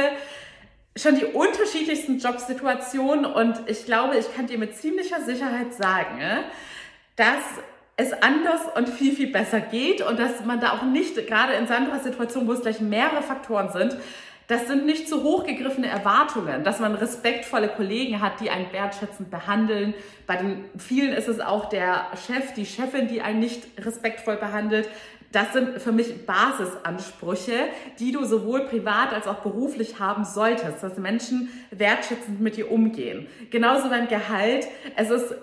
schon 0.96 1.16
die 1.16 1.26
unterschiedlichsten 1.26 2.20
Jobsituationen 2.20 3.26
und 3.26 3.60
ich 3.68 3.84
glaube, 3.84 4.16
ich 4.16 4.34
kann 4.34 4.48
dir 4.48 4.60
mit 4.60 4.78
ziemlicher 4.78 5.20
Sicherheit 5.24 5.74
sagen, 5.74 6.22
dass 7.18 7.44
es 7.98 8.12
anders 8.14 8.62
und 8.76 8.90
viel, 8.90 9.16
viel 9.16 9.32
besser 9.32 9.62
geht 9.62 10.02
und 10.02 10.20
dass 10.20 10.44
man 10.46 10.60
da 10.60 10.74
auch 10.74 10.84
nicht, 10.84 11.16
gerade 11.28 11.54
in 11.54 11.68
Sandras 11.68 12.04
Situation, 12.04 12.48
wo 12.48 12.54
es 12.54 12.62
gleich 12.62 12.82
mehrere 12.82 13.22
Faktoren 13.22 13.72
sind, 13.72 13.98
das 14.48 14.68
sind 14.68 14.86
nicht 14.86 15.10
zu 15.10 15.24
hoch 15.24 15.44
gegriffene 15.44 15.88
Erwartungen, 15.88 16.64
dass 16.64 16.80
man 16.80 16.94
respektvolle 16.94 17.68
Kollegen 17.68 18.22
hat, 18.22 18.40
die 18.42 18.52
einen 18.52 18.72
wertschätzend 18.72 19.32
behandeln. 19.32 19.96
Bei 20.28 20.36
den 20.36 20.66
vielen 20.78 21.14
ist 21.14 21.28
es 21.28 21.40
auch 21.40 21.68
der 21.68 22.06
Chef, 22.28 22.54
die 22.54 22.66
Chefin, 22.66 23.08
die 23.08 23.22
einen 23.22 23.40
nicht 23.40 23.64
respektvoll 23.84 24.36
behandelt. 24.36 24.88
Das 25.32 25.52
sind 25.54 25.82
für 25.82 25.92
mich 25.92 26.28
Basisansprüche, 26.28 27.54
die 27.98 28.12
du 28.12 28.24
sowohl 28.24 28.68
privat 28.68 29.14
als 29.14 29.28
auch 29.28 29.40
beruflich 29.40 30.00
haben 30.00 30.26
solltest, 30.26 30.84
dass 30.84 30.98
Menschen 30.98 31.50
wertschätzend 31.72 32.40
mit 32.40 32.56
dir 32.56 32.72
umgehen. 32.72 33.28
Genauso 33.50 33.90
beim 33.90 34.08
Gehalt. 34.08 34.68
Es 34.96 35.10
ist 35.10 35.34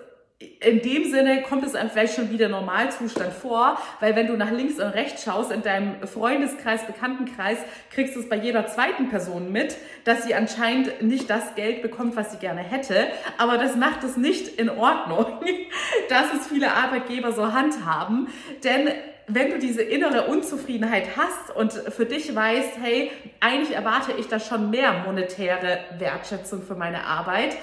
in 0.59 0.81
dem 0.81 1.11
Sinne 1.11 1.41
kommt 1.43 1.65
es 1.65 1.75
einem 1.75 1.89
vielleicht 1.89 2.15
schon 2.15 2.29
wieder 2.31 2.49
Normalzustand 2.49 3.33
vor, 3.33 3.77
weil 3.99 4.15
wenn 4.15 4.27
du 4.27 4.37
nach 4.37 4.51
links 4.51 4.79
und 4.79 4.87
rechts 4.87 5.23
schaust 5.23 5.51
in 5.51 5.61
deinem 5.61 6.07
Freundeskreis, 6.07 6.85
Bekanntenkreis, 6.85 7.57
kriegst 7.91 8.15
du 8.15 8.19
es 8.19 8.29
bei 8.29 8.35
jeder 8.35 8.67
zweiten 8.67 9.09
Person 9.09 9.51
mit, 9.51 9.75
dass 10.03 10.23
sie 10.23 10.35
anscheinend 10.35 11.01
nicht 11.01 11.29
das 11.29 11.55
Geld 11.55 11.81
bekommt, 11.81 12.15
was 12.15 12.31
sie 12.31 12.37
gerne 12.37 12.61
hätte. 12.61 13.07
Aber 13.37 13.57
das 13.57 13.75
macht 13.75 14.03
es 14.03 14.17
nicht 14.17 14.59
in 14.59 14.69
Ordnung, 14.69 15.25
dass 16.09 16.33
es 16.33 16.47
viele 16.47 16.73
Arbeitgeber 16.73 17.31
so 17.31 17.53
handhaben. 17.53 18.27
Denn 18.63 18.89
wenn 19.27 19.51
du 19.51 19.59
diese 19.59 19.81
innere 19.81 20.27
Unzufriedenheit 20.27 21.15
hast 21.15 21.55
und 21.55 21.71
für 21.71 22.05
dich 22.05 22.33
weißt, 22.35 22.77
hey, 22.81 23.11
eigentlich 23.39 23.75
erwarte 23.75 24.13
ich 24.17 24.27
da 24.27 24.39
schon 24.39 24.69
mehr 24.69 25.03
monetäre 25.05 25.79
Wertschätzung 25.97 26.61
für 26.61 26.75
meine 26.75 27.05
Arbeit, 27.05 27.55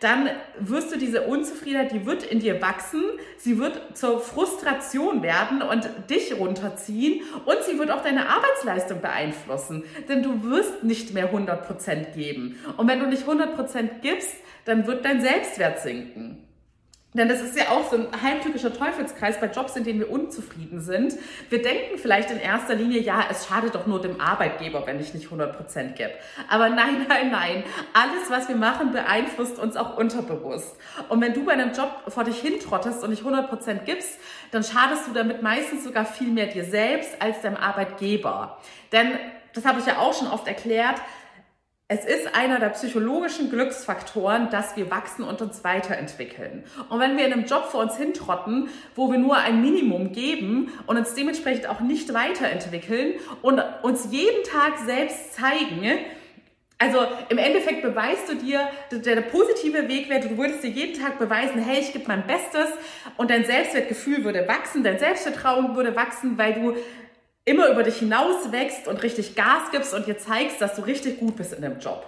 dann 0.00 0.30
wirst 0.60 0.92
du 0.92 0.98
diese 0.98 1.22
Unzufriedenheit, 1.22 1.92
die 1.92 2.06
wird 2.06 2.22
in 2.22 2.38
dir 2.38 2.62
wachsen, 2.62 3.02
sie 3.36 3.58
wird 3.58 3.96
zur 3.96 4.20
Frustration 4.20 5.22
werden 5.22 5.60
und 5.62 5.88
dich 6.08 6.38
runterziehen 6.38 7.22
und 7.44 7.56
sie 7.64 7.78
wird 7.78 7.90
auch 7.90 8.02
deine 8.02 8.28
Arbeitsleistung 8.28 9.00
beeinflussen, 9.00 9.84
denn 10.08 10.22
du 10.22 10.44
wirst 10.44 10.84
nicht 10.84 11.14
mehr 11.14 11.32
100% 11.32 12.14
geben. 12.14 12.58
Und 12.76 12.88
wenn 12.88 13.00
du 13.00 13.06
nicht 13.06 13.26
100% 13.26 14.00
gibst, 14.00 14.36
dann 14.64 14.86
wird 14.86 15.04
dein 15.04 15.20
Selbstwert 15.20 15.80
sinken. 15.80 16.47
Denn 17.14 17.26
das 17.26 17.40
ist 17.40 17.56
ja 17.56 17.70
auch 17.70 17.90
so 17.90 17.96
ein 17.96 18.22
heimtückischer 18.22 18.70
Teufelskreis 18.70 19.40
bei 19.40 19.46
Jobs, 19.46 19.74
in 19.76 19.84
denen 19.84 19.98
wir 19.98 20.10
unzufrieden 20.10 20.82
sind. 20.82 21.14
Wir 21.48 21.62
denken 21.62 21.96
vielleicht 21.96 22.30
in 22.30 22.38
erster 22.38 22.74
Linie, 22.74 23.00
ja, 23.00 23.24
es 23.30 23.46
schadet 23.46 23.74
doch 23.74 23.86
nur 23.86 24.02
dem 24.02 24.20
Arbeitgeber, 24.20 24.86
wenn 24.86 25.00
ich 25.00 25.14
nicht 25.14 25.28
100% 25.28 25.94
gebe. 25.94 26.12
Aber 26.50 26.68
nein, 26.68 27.06
nein, 27.08 27.30
nein. 27.30 27.64
Alles, 27.94 28.28
was 28.28 28.48
wir 28.48 28.56
machen, 28.56 28.92
beeinflusst 28.92 29.58
uns 29.58 29.78
auch 29.78 29.96
unterbewusst. 29.96 30.76
Und 31.08 31.22
wenn 31.22 31.32
du 31.32 31.46
bei 31.46 31.52
einem 31.52 31.72
Job 31.72 31.90
vor 32.08 32.24
dich 32.24 32.40
hintrottest 32.40 33.02
und 33.02 33.08
nicht 33.08 33.24
100% 33.24 33.84
gibst, 33.86 34.18
dann 34.50 34.62
schadest 34.62 35.08
du 35.08 35.12
damit 35.14 35.42
meistens 35.42 35.84
sogar 35.84 36.04
viel 36.04 36.28
mehr 36.28 36.46
dir 36.46 36.64
selbst 36.64 37.22
als 37.22 37.40
deinem 37.40 37.56
Arbeitgeber. 37.56 38.58
Denn 38.92 39.12
das 39.54 39.64
habe 39.64 39.80
ich 39.80 39.86
ja 39.86 39.98
auch 39.98 40.12
schon 40.12 40.28
oft 40.28 40.46
erklärt, 40.46 41.00
es 41.90 42.04
ist 42.04 42.34
einer 42.34 42.60
der 42.60 42.68
psychologischen 42.68 43.48
Glücksfaktoren, 43.48 44.50
dass 44.50 44.76
wir 44.76 44.90
wachsen 44.90 45.24
und 45.24 45.40
uns 45.40 45.64
weiterentwickeln. 45.64 46.64
Und 46.90 47.00
wenn 47.00 47.16
wir 47.16 47.26
in 47.26 47.32
einem 47.32 47.46
Job 47.46 47.64
vor 47.70 47.80
uns 47.80 47.96
hintrotten, 47.96 48.68
wo 48.94 49.10
wir 49.10 49.16
nur 49.16 49.38
ein 49.38 49.62
Minimum 49.62 50.12
geben 50.12 50.70
und 50.86 50.98
uns 50.98 51.14
dementsprechend 51.14 51.66
auch 51.66 51.80
nicht 51.80 52.12
weiterentwickeln 52.12 53.14
und 53.40 53.62
uns 53.82 54.08
jeden 54.10 54.44
Tag 54.44 54.76
selbst 54.84 55.32
zeigen, 55.32 55.98
also 56.76 56.98
im 57.30 57.38
Endeffekt 57.38 57.80
beweist 57.80 58.28
du 58.28 58.36
dir, 58.36 58.68
der, 58.92 59.22
positive 59.22 59.88
Weg 59.88 60.10
wäre, 60.10 60.28
du 60.28 60.36
würdest 60.36 60.62
dir 60.62 60.70
jeden 60.70 61.00
Tag 61.02 61.18
beweisen, 61.18 61.60
hey, 61.60 61.80
ich 61.80 61.94
gebe 61.94 62.04
mein 62.06 62.26
Bestes 62.26 62.68
und 63.16 63.30
dein 63.30 63.46
Selbstwertgefühl 63.46 64.24
würde 64.24 64.46
wachsen, 64.46 64.84
dein 64.84 64.98
Selbstvertrauen 64.98 65.74
würde 65.74 65.96
wachsen, 65.96 66.36
weil 66.36 66.52
du 66.52 66.76
immer 67.48 67.68
über 67.68 67.82
dich 67.82 67.96
hinaus 67.96 68.52
wächst 68.52 68.86
und 68.86 69.02
richtig 69.02 69.34
Gas 69.34 69.70
gibst 69.72 69.94
und 69.94 70.06
dir 70.06 70.18
zeigst, 70.18 70.60
dass 70.60 70.74
du 70.76 70.82
richtig 70.82 71.18
gut 71.18 71.36
bist 71.36 71.52
in 71.52 71.62
dem 71.62 71.78
Job. 71.78 72.06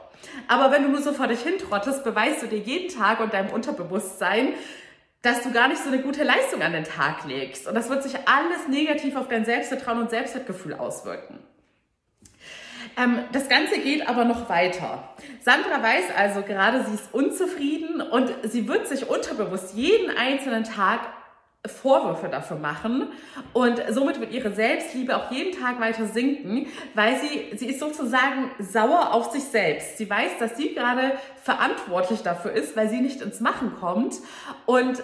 Aber 0.48 0.70
wenn 0.70 0.82
du 0.82 0.90
nur 0.90 1.00
so 1.00 1.12
vor 1.12 1.26
dich 1.26 1.40
hintrottest, 1.40 2.04
beweist 2.04 2.42
du 2.42 2.46
dir 2.46 2.58
jeden 2.58 2.94
Tag 2.94 3.20
und 3.20 3.32
deinem 3.32 3.50
Unterbewusstsein, 3.50 4.52
dass 5.22 5.42
du 5.42 5.52
gar 5.52 5.68
nicht 5.68 5.82
so 5.82 5.88
eine 5.88 6.02
gute 6.02 6.24
Leistung 6.24 6.62
an 6.62 6.72
den 6.72 6.84
Tag 6.84 7.24
legst. 7.26 7.66
Und 7.66 7.74
das 7.74 7.88
wird 7.88 8.02
sich 8.02 8.14
alles 8.26 8.68
negativ 8.68 9.16
auf 9.16 9.28
dein 9.28 9.44
Selbstvertrauen 9.44 10.00
und 10.00 10.10
Selbstwertgefühl 10.10 10.74
auswirken. 10.74 11.38
Ähm, 12.96 13.20
das 13.32 13.48
Ganze 13.48 13.78
geht 13.80 14.08
aber 14.08 14.24
noch 14.24 14.48
weiter. 14.48 15.14
Sandra 15.42 15.82
weiß 15.82 16.04
also 16.16 16.42
gerade, 16.42 16.84
sie 16.84 16.94
ist 16.94 17.12
unzufrieden 17.12 18.00
und 18.00 18.32
sie 18.44 18.68
wird 18.68 18.88
sich 18.88 19.08
unterbewusst 19.08 19.74
jeden 19.74 20.10
einzelnen 20.16 20.64
Tag 20.64 21.00
Vorwürfe 21.66 22.28
dafür 22.28 22.56
machen 22.56 23.08
und 23.52 23.82
somit 23.90 24.18
wird 24.18 24.32
ihre 24.32 24.50
Selbstliebe 24.52 25.14
auch 25.14 25.30
jeden 25.30 25.60
Tag 25.60 25.78
weiter 25.78 26.06
sinken, 26.06 26.68
weil 26.94 27.16
sie, 27.20 27.54
sie 27.56 27.66
ist 27.66 27.80
sozusagen 27.80 28.50
sauer 28.58 29.12
auf 29.12 29.30
sich 29.30 29.44
selbst. 29.44 29.98
Sie 29.98 30.08
weiß, 30.08 30.38
dass 30.38 30.56
sie 30.56 30.74
gerade 30.74 31.18
verantwortlich 31.42 32.22
dafür 32.22 32.52
ist, 32.52 32.76
weil 32.76 32.88
sie 32.88 33.02
nicht 33.02 33.20
ins 33.20 33.40
Machen 33.40 33.74
kommt 33.78 34.14
und 34.64 35.02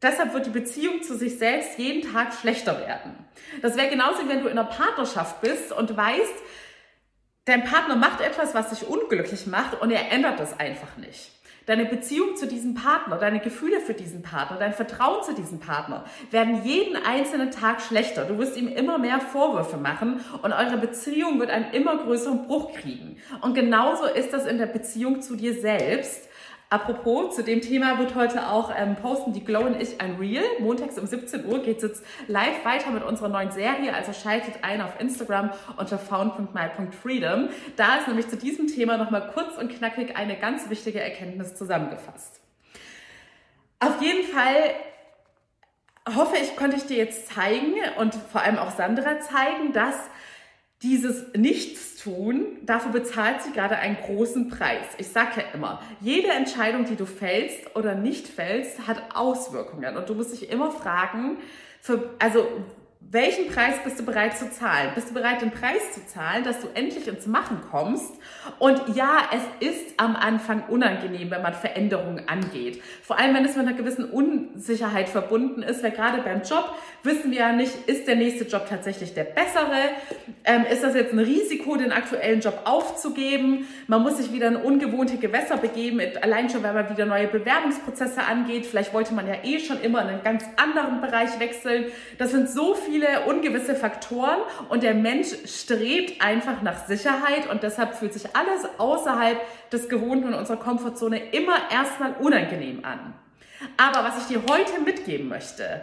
deshalb 0.00 0.32
wird 0.32 0.46
die 0.46 0.50
Beziehung 0.50 1.02
zu 1.02 1.16
sich 1.16 1.38
selbst 1.38 1.76
jeden 1.76 2.12
Tag 2.12 2.34
schlechter 2.34 2.78
werden. 2.86 3.16
Das 3.60 3.76
wäre 3.76 3.88
genauso, 3.88 4.28
wenn 4.28 4.42
du 4.42 4.48
in 4.48 4.56
einer 4.56 4.68
Partnerschaft 4.68 5.40
bist 5.40 5.72
und 5.72 5.96
weißt, 5.96 6.34
dein 7.46 7.64
Partner 7.64 7.96
macht 7.96 8.20
etwas, 8.20 8.54
was 8.54 8.70
dich 8.70 8.86
unglücklich 8.86 9.48
macht 9.48 9.80
und 9.80 9.90
er 9.90 10.12
ändert 10.12 10.38
das 10.38 10.58
einfach 10.60 10.96
nicht. 10.98 11.32
Deine 11.66 11.84
Beziehung 11.84 12.36
zu 12.36 12.46
diesem 12.46 12.74
Partner, 12.74 13.16
deine 13.18 13.40
Gefühle 13.40 13.80
für 13.80 13.92
diesen 13.92 14.22
Partner, 14.22 14.56
dein 14.56 14.72
Vertrauen 14.72 15.24
zu 15.24 15.34
diesem 15.34 15.58
Partner 15.58 16.04
werden 16.30 16.64
jeden 16.64 16.94
einzelnen 16.96 17.50
Tag 17.50 17.80
schlechter. 17.80 18.24
Du 18.24 18.38
wirst 18.38 18.56
ihm 18.56 18.68
immer 18.68 18.98
mehr 18.98 19.20
Vorwürfe 19.20 19.76
machen 19.76 20.20
und 20.42 20.52
eure 20.52 20.76
Beziehung 20.76 21.40
wird 21.40 21.50
einen 21.50 21.72
immer 21.72 21.98
größeren 21.98 22.46
Bruch 22.46 22.72
kriegen. 22.72 23.16
Und 23.40 23.54
genauso 23.54 24.04
ist 24.04 24.32
das 24.32 24.46
in 24.46 24.58
der 24.58 24.66
Beziehung 24.66 25.22
zu 25.22 25.34
dir 25.34 25.54
selbst. 25.54 26.25
Apropos, 26.68 27.36
zu 27.36 27.44
dem 27.44 27.60
Thema 27.60 27.98
wird 27.98 28.16
heute 28.16 28.48
auch 28.48 28.72
ähm, 28.76 28.96
posten 28.96 29.32
die 29.32 29.44
Glow 29.44 29.60
und 29.60 29.80
ich 29.80 30.00
ein 30.00 30.16
Reel. 30.16 30.42
Montags 30.58 30.98
um 30.98 31.06
17 31.06 31.46
Uhr 31.46 31.60
geht 31.60 31.76
es 31.76 31.82
jetzt 31.84 32.04
live 32.26 32.64
weiter 32.64 32.90
mit 32.90 33.04
unserer 33.04 33.28
neuen 33.28 33.52
Serie. 33.52 33.94
Also 33.94 34.12
schaltet 34.12 34.54
ein 34.62 34.80
auf 34.80 35.00
Instagram 35.00 35.50
unter 35.76 35.96
found.my.freedom. 35.96 37.50
Da 37.76 37.96
ist 37.98 38.08
nämlich 38.08 38.28
zu 38.28 38.36
diesem 38.36 38.66
Thema 38.66 38.96
nochmal 38.96 39.30
kurz 39.32 39.56
und 39.56 39.68
knackig 39.68 40.16
eine 40.16 40.36
ganz 40.36 40.68
wichtige 40.68 41.00
Erkenntnis 41.00 41.54
zusammengefasst. 41.54 42.40
Auf 43.78 44.02
jeden 44.02 44.24
Fall 44.24 44.74
hoffe 46.16 46.36
ich, 46.42 46.56
konnte 46.56 46.76
ich 46.76 46.86
dir 46.86 46.96
jetzt 46.96 47.32
zeigen 47.32 47.74
und 47.98 48.14
vor 48.14 48.42
allem 48.42 48.58
auch 48.58 48.70
Sandra 48.70 49.20
zeigen, 49.20 49.72
dass 49.72 49.96
dieses 50.82 51.32
Nichtstun, 51.34 52.58
dafür 52.62 52.92
bezahlt 52.92 53.42
sie 53.42 53.52
gerade 53.52 53.76
einen 53.76 53.96
großen 53.96 54.48
Preis. 54.48 54.86
Ich 54.98 55.08
sage 55.08 55.40
ja 55.40 55.42
immer, 55.54 55.82
jede 56.00 56.28
Entscheidung, 56.28 56.84
die 56.84 56.96
du 56.96 57.06
fällst 57.06 57.74
oder 57.74 57.94
nicht 57.94 58.28
fällst, 58.28 58.86
hat 58.86 59.14
Auswirkungen. 59.14 59.96
Und 59.96 60.08
du 60.08 60.14
musst 60.14 60.32
dich 60.32 60.50
immer 60.50 60.70
fragen, 60.70 61.38
für, 61.80 62.14
also 62.18 62.46
welchen 63.10 63.48
Preis 63.48 63.76
bist 63.84 64.00
du 64.00 64.04
bereit 64.04 64.36
zu 64.36 64.50
zahlen? 64.50 64.90
Bist 64.94 65.10
du 65.10 65.14
bereit, 65.14 65.40
den 65.40 65.50
Preis 65.50 65.92
zu 65.92 66.04
zahlen, 66.06 66.42
dass 66.44 66.60
du 66.60 66.68
endlich 66.74 67.06
ins 67.06 67.26
Machen 67.26 67.60
kommst? 67.70 68.12
Und 68.58 68.96
ja, 68.96 69.18
es 69.32 69.68
ist 69.68 69.94
am 69.98 70.16
Anfang 70.16 70.64
unangenehm, 70.68 71.30
wenn 71.30 71.42
man 71.42 71.54
Veränderungen 71.54 72.28
angeht. 72.28 72.82
Vor 73.02 73.18
allem, 73.18 73.34
wenn 73.34 73.44
es 73.44 73.56
mit 73.56 73.66
einer 73.66 73.76
gewissen 73.76 74.06
Unsicherheit 74.06 75.08
verbunden 75.08 75.62
ist, 75.62 75.82
weil 75.82 75.92
gerade 75.92 76.22
beim 76.22 76.42
Job 76.42 76.74
wissen 77.02 77.30
wir 77.30 77.38
ja 77.38 77.52
nicht, 77.52 77.72
ist 77.86 78.08
der 78.08 78.16
nächste 78.16 78.44
Job 78.44 78.66
tatsächlich 78.68 79.14
der 79.14 79.24
bessere? 79.24 79.76
Ähm, 80.44 80.64
ist 80.70 80.82
das 80.82 80.94
jetzt 80.94 81.12
ein 81.12 81.20
Risiko, 81.20 81.76
den 81.76 81.92
aktuellen 81.92 82.40
Job 82.40 82.62
aufzugeben? 82.64 83.66
Man 83.86 84.02
muss 84.02 84.16
sich 84.16 84.32
wieder 84.32 84.48
in 84.48 84.56
ungewohnte 84.56 85.18
Gewässer 85.18 85.56
begeben, 85.58 86.00
allein 86.22 86.50
schon, 86.50 86.62
weil 86.62 86.74
man 86.74 86.90
wieder 86.90 87.06
neue 87.06 87.28
Bewerbungsprozesse 87.28 88.24
angeht. 88.24 88.66
Vielleicht 88.66 88.92
wollte 88.92 89.14
man 89.14 89.28
ja 89.28 89.34
eh 89.44 89.60
schon 89.60 89.80
immer 89.80 90.02
in 90.02 90.08
einen 90.08 90.22
ganz 90.24 90.44
anderen 90.56 91.00
Bereich 91.00 91.38
wechseln. 91.38 91.86
Das 92.18 92.32
sind 92.32 92.50
so 92.50 92.74
viele 92.74 92.95
viele 92.96 93.26
ungewisse 93.26 93.74
Faktoren 93.74 94.38
und 94.70 94.82
der 94.82 94.94
Mensch 94.94 95.28
strebt 95.44 96.22
einfach 96.22 96.62
nach 96.62 96.86
Sicherheit 96.86 97.48
und 97.50 97.62
deshalb 97.62 97.94
fühlt 97.94 98.14
sich 98.14 98.34
alles 98.34 98.66
außerhalb 98.78 99.38
des 99.70 99.88
Gewohnten 99.90 100.28
und 100.28 100.34
unserer 100.34 100.56
Komfortzone 100.56 101.30
immer 101.32 101.56
erstmal 101.70 102.14
unangenehm 102.20 102.84
an. 102.84 103.12
Aber 103.76 104.08
was 104.08 104.22
ich 104.22 104.28
dir 104.28 104.42
heute 104.50 104.80
mitgeben 104.82 105.28
möchte, 105.28 105.82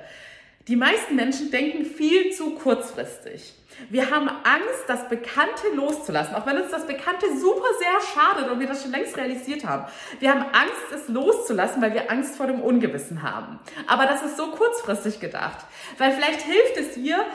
die 0.67 0.75
meisten 0.75 1.15
Menschen 1.15 1.51
denken 1.51 1.85
viel 1.85 2.31
zu 2.31 2.51
kurzfristig. 2.51 3.53
Wir 3.89 4.09
haben 4.11 4.29
Angst, 4.29 4.83
das 4.87 5.09
Bekannte 5.09 5.67
loszulassen, 5.75 6.35
auch 6.35 6.45
wenn 6.45 6.57
uns 6.57 6.71
das 6.71 6.85
Bekannte 6.85 7.25
super 7.37 7.67
sehr 7.79 8.13
schadet 8.13 8.51
und 8.51 8.59
wir 8.59 8.67
das 8.67 8.83
schon 8.83 8.91
längst 8.91 9.17
realisiert 9.17 9.65
haben. 9.65 9.85
Wir 10.19 10.29
haben 10.29 10.41
Angst, 10.41 10.91
es 10.93 11.07
loszulassen, 11.09 11.81
weil 11.81 11.93
wir 11.93 12.09
Angst 12.09 12.35
vor 12.35 12.47
dem 12.47 12.61
Ungewissen 12.61 13.23
haben. 13.23 13.59
Aber 13.87 14.05
das 14.05 14.23
ist 14.23 14.37
so 14.37 14.51
kurzfristig 14.51 15.19
gedacht, 15.19 15.65
weil 15.97 16.11
vielleicht 16.11 16.41
hilft 16.43 16.77
es 16.77 16.93
dir, 16.93 17.25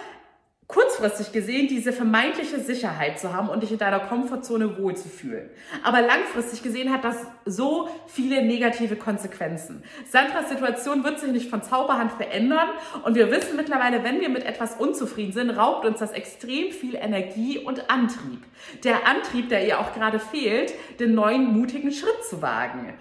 kurzfristig 0.68 1.32
gesehen 1.32 1.66
diese 1.66 1.94
vermeintliche 1.94 2.60
Sicherheit 2.60 3.18
zu 3.18 3.32
haben 3.32 3.48
und 3.48 3.62
dich 3.62 3.72
in 3.72 3.78
deiner 3.78 4.00
Komfortzone 4.00 4.78
wohlzufühlen. 4.78 5.48
Aber 5.82 6.02
langfristig 6.02 6.62
gesehen 6.62 6.92
hat 6.92 7.04
das 7.04 7.16
so 7.46 7.88
viele 8.06 8.44
negative 8.44 8.96
Konsequenzen. 8.96 9.82
Sandras 10.10 10.50
Situation 10.50 11.04
wird 11.04 11.20
sich 11.20 11.32
nicht 11.32 11.48
von 11.48 11.62
Zauberhand 11.62 12.12
verändern 12.12 12.68
und 13.02 13.14
wir 13.14 13.30
wissen 13.30 13.56
mittlerweile, 13.56 14.04
wenn 14.04 14.20
wir 14.20 14.28
mit 14.28 14.44
etwas 14.44 14.76
unzufrieden 14.76 15.32
sind, 15.32 15.50
raubt 15.50 15.86
uns 15.86 16.00
das 16.00 16.12
extrem 16.12 16.70
viel 16.70 16.96
Energie 16.96 17.58
und 17.58 17.90
Antrieb. 17.90 18.44
Der 18.84 19.06
Antrieb, 19.08 19.48
der 19.48 19.66
ihr 19.66 19.80
auch 19.80 19.94
gerade 19.94 20.20
fehlt, 20.20 20.74
den 21.00 21.14
neuen 21.14 21.46
mutigen 21.46 21.92
Schritt 21.92 22.24
zu 22.28 22.42
wagen 22.42 22.92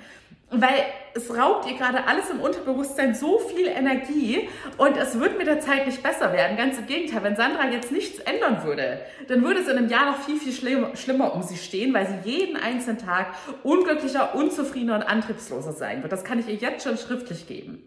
weil 0.49 0.85
es 1.13 1.35
raubt 1.35 1.69
ihr 1.69 1.77
gerade 1.77 2.05
alles 2.05 2.29
im 2.29 2.39
Unterbewusstsein 2.39 3.13
so 3.15 3.39
viel 3.39 3.67
Energie 3.67 4.47
und 4.77 4.95
es 4.95 5.19
wird 5.19 5.37
mit 5.37 5.47
der 5.47 5.59
Zeit 5.59 5.85
nicht 5.85 6.01
besser 6.01 6.31
werden. 6.31 6.55
Ganz 6.55 6.77
im 6.77 6.85
Gegenteil, 6.85 7.23
wenn 7.23 7.35
Sandra 7.35 7.69
jetzt 7.69 7.91
nichts 7.91 8.19
ändern 8.19 8.63
würde, 8.63 9.01
dann 9.27 9.43
würde 9.43 9.59
es 9.59 9.67
in 9.67 9.77
einem 9.77 9.89
Jahr 9.89 10.11
noch 10.11 10.19
viel, 10.21 10.37
viel 10.37 10.53
schlimmer 10.53 11.33
um 11.33 11.43
sie 11.43 11.57
stehen, 11.57 11.93
weil 11.93 12.07
sie 12.07 12.29
jeden 12.29 12.55
einzelnen 12.55 12.97
Tag 12.97 13.33
unglücklicher, 13.63 14.35
unzufriedener 14.35 14.95
und 14.95 15.03
antriebsloser 15.03 15.73
sein 15.73 16.01
wird. 16.01 16.13
Das 16.13 16.23
kann 16.23 16.39
ich 16.39 16.47
ihr 16.47 16.55
jetzt 16.55 16.83
schon 16.83 16.97
schriftlich 16.97 17.47
geben. 17.47 17.83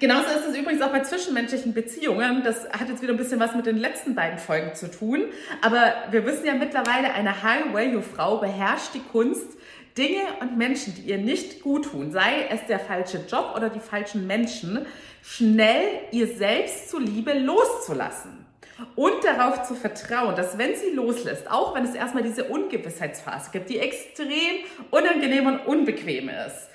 Genauso 0.00 0.26
ist 0.26 0.48
es 0.50 0.56
übrigens 0.56 0.82
auch 0.82 0.90
bei 0.90 1.00
zwischenmenschlichen 1.00 1.72
Beziehungen. 1.72 2.42
Das 2.42 2.68
hat 2.70 2.88
jetzt 2.88 3.02
wieder 3.02 3.12
ein 3.12 3.16
bisschen 3.16 3.40
was 3.40 3.54
mit 3.54 3.66
den 3.66 3.76
letzten 3.76 4.14
beiden 4.14 4.38
Folgen 4.38 4.74
zu 4.74 4.90
tun. 4.90 5.24
Aber 5.62 5.94
wir 6.10 6.26
wissen 6.26 6.44
ja 6.44 6.54
mittlerweile, 6.54 7.14
eine 7.14 7.42
High-Value-Frau 7.42 8.38
beherrscht 8.38 8.94
die 8.94 9.00
Kunst, 9.00 9.55
Dinge 9.96 10.22
und 10.40 10.56
Menschen, 10.56 10.94
die 10.94 11.02
ihr 11.02 11.18
nicht 11.18 11.62
gut 11.62 11.86
tun, 11.86 12.12
sei 12.12 12.46
es 12.50 12.66
der 12.66 12.78
falsche 12.78 13.24
Job 13.28 13.54
oder 13.56 13.70
die 13.70 13.80
falschen 13.80 14.26
Menschen, 14.26 14.86
schnell 15.22 16.00
ihr 16.12 16.26
selbst 16.26 16.90
zuliebe 16.90 17.32
loszulassen. 17.32 18.44
Und 18.94 19.24
darauf 19.24 19.62
zu 19.62 19.74
vertrauen, 19.74 20.36
dass 20.36 20.58
wenn 20.58 20.76
sie 20.76 20.90
loslässt, 20.90 21.50
auch 21.50 21.74
wenn 21.74 21.84
es 21.84 21.94
erstmal 21.94 22.22
diese 22.22 22.44
Ungewissheitsphase 22.44 23.50
gibt, 23.50 23.70
die 23.70 23.78
extrem 23.78 24.64
unangenehm 24.90 25.46
und 25.46 25.60
unbequem 25.66 26.28
ist, 26.28 26.68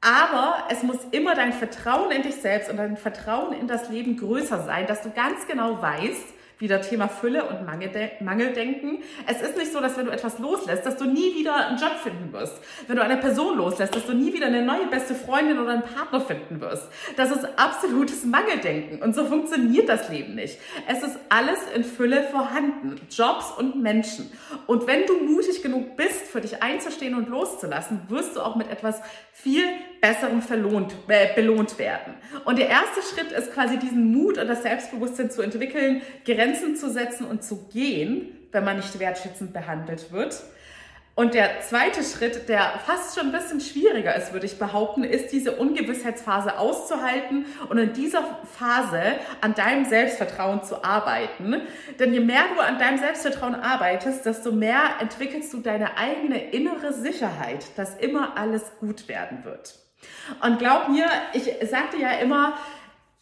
aber 0.00 0.68
es 0.70 0.82
muss 0.82 0.98
immer 1.12 1.34
dein 1.34 1.54
Vertrauen 1.54 2.10
in 2.10 2.22
dich 2.22 2.34
selbst 2.34 2.70
und 2.70 2.76
dein 2.76 2.98
Vertrauen 2.98 3.54
in 3.54 3.66
das 3.66 3.88
Leben 3.88 4.18
größer 4.18 4.62
sein, 4.62 4.86
dass 4.86 5.00
du 5.00 5.10
ganz 5.10 5.46
genau 5.46 5.80
weißt, 5.80 6.33
wieder 6.58 6.80
Thema 6.80 7.08
Fülle 7.08 7.44
und 7.44 7.64
Mangeldenken. 7.64 9.02
Es 9.26 9.42
ist 9.42 9.56
nicht 9.56 9.72
so, 9.72 9.80
dass 9.80 9.96
wenn 9.96 10.06
du 10.06 10.12
etwas 10.12 10.38
loslässt, 10.38 10.86
dass 10.86 10.96
du 10.96 11.04
nie 11.04 11.34
wieder 11.34 11.68
einen 11.68 11.78
Job 11.78 11.96
finden 12.02 12.32
wirst. 12.32 12.60
Wenn 12.86 12.96
du 12.96 13.02
eine 13.02 13.16
Person 13.16 13.56
loslässt, 13.56 13.94
dass 13.94 14.06
du 14.06 14.14
nie 14.14 14.32
wieder 14.32 14.46
eine 14.46 14.62
neue 14.62 14.86
beste 14.86 15.14
Freundin 15.14 15.58
oder 15.58 15.70
einen 15.70 15.82
Partner 15.82 16.20
finden 16.20 16.60
wirst. 16.60 16.88
Das 17.16 17.30
ist 17.30 17.44
absolutes 17.56 18.24
Mangeldenken. 18.24 19.02
Und 19.02 19.14
so 19.14 19.24
funktioniert 19.24 19.88
das 19.88 20.08
Leben 20.08 20.34
nicht. 20.34 20.58
Es 20.88 21.02
ist 21.02 21.18
alles 21.28 21.58
in 21.74 21.84
Fülle 21.84 22.22
vorhanden. 22.24 23.00
Jobs 23.10 23.50
und 23.58 23.82
Menschen. 23.82 24.30
Und 24.66 24.86
wenn 24.86 25.06
du 25.06 25.24
mutig 25.24 25.62
genug 25.62 25.96
bist, 25.96 26.26
für 26.26 26.40
dich 26.40 26.62
einzustehen 26.62 27.14
und 27.14 27.28
loszulassen, 27.28 28.02
wirst 28.08 28.36
du 28.36 28.40
auch 28.40 28.56
mit 28.56 28.70
etwas 28.70 29.00
viel 29.32 29.64
Besserem 30.04 30.42
verlohnt, 30.42 30.94
äh, 31.08 31.34
belohnt 31.34 31.78
werden. 31.78 32.12
Und 32.44 32.58
der 32.58 32.68
erste 32.68 33.00
Schritt 33.00 33.32
ist 33.32 33.54
quasi 33.54 33.78
diesen 33.78 34.12
Mut 34.12 34.36
und 34.36 34.48
das 34.48 34.62
Selbstbewusstsein 34.62 35.30
zu 35.30 35.40
entwickeln, 35.40 36.02
Grenzen 36.26 36.76
zu 36.76 36.90
setzen 36.90 37.24
und 37.24 37.42
zu 37.42 37.68
gehen, 37.72 38.28
wenn 38.52 38.64
man 38.64 38.76
nicht 38.76 38.98
wertschätzend 38.98 39.54
behandelt 39.54 40.12
wird. 40.12 40.42
Und 41.14 41.32
der 41.32 41.62
zweite 41.62 42.02
Schritt, 42.02 42.50
der 42.50 42.80
fast 42.84 43.18
schon 43.18 43.28
ein 43.28 43.32
bisschen 43.32 43.62
schwieriger 43.62 44.14
ist, 44.14 44.34
würde 44.34 44.44
ich 44.44 44.58
behaupten, 44.58 45.04
ist 45.04 45.32
diese 45.32 45.52
Ungewissheitsphase 45.52 46.58
auszuhalten 46.58 47.46
und 47.70 47.78
in 47.78 47.94
dieser 47.94 48.24
Phase 48.58 49.00
an 49.40 49.54
deinem 49.54 49.86
Selbstvertrauen 49.86 50.64
zu 50.64 50.84
arbeiten. 50.84 51.62
Denn 51.98 52.12
je 52.12 52.20
mehr 52.20 52.42
du 52.54 52.60
an 52.60 52.78
deinem 52.78 52.98
Selbstvertrauen 52.98 53.54
arbeitest, 53.54 54.26
desto 54.26 54.52
mehr 54.52 54.82
entwickelst 55.00 55.50
du 55.54 55.60
deine 55.60 55.96
eigene 55.96 56.50
innere 56.50 56.92
Sicherheit, 56.92 57.64
dass 57.76 57.96
immer 57.96 58.36
alles 58.36 58.64
gut 58.80 59.08
werden 59.08 59.44
wird. 59.44 59.83
Und 60.42 60.58
glaub 60.58 60.88
mir, 60.88 61.06
ich 61.32 61.50
sagte 61.68 61.96
ja 61.98 62.10
immer, 62.12 62.54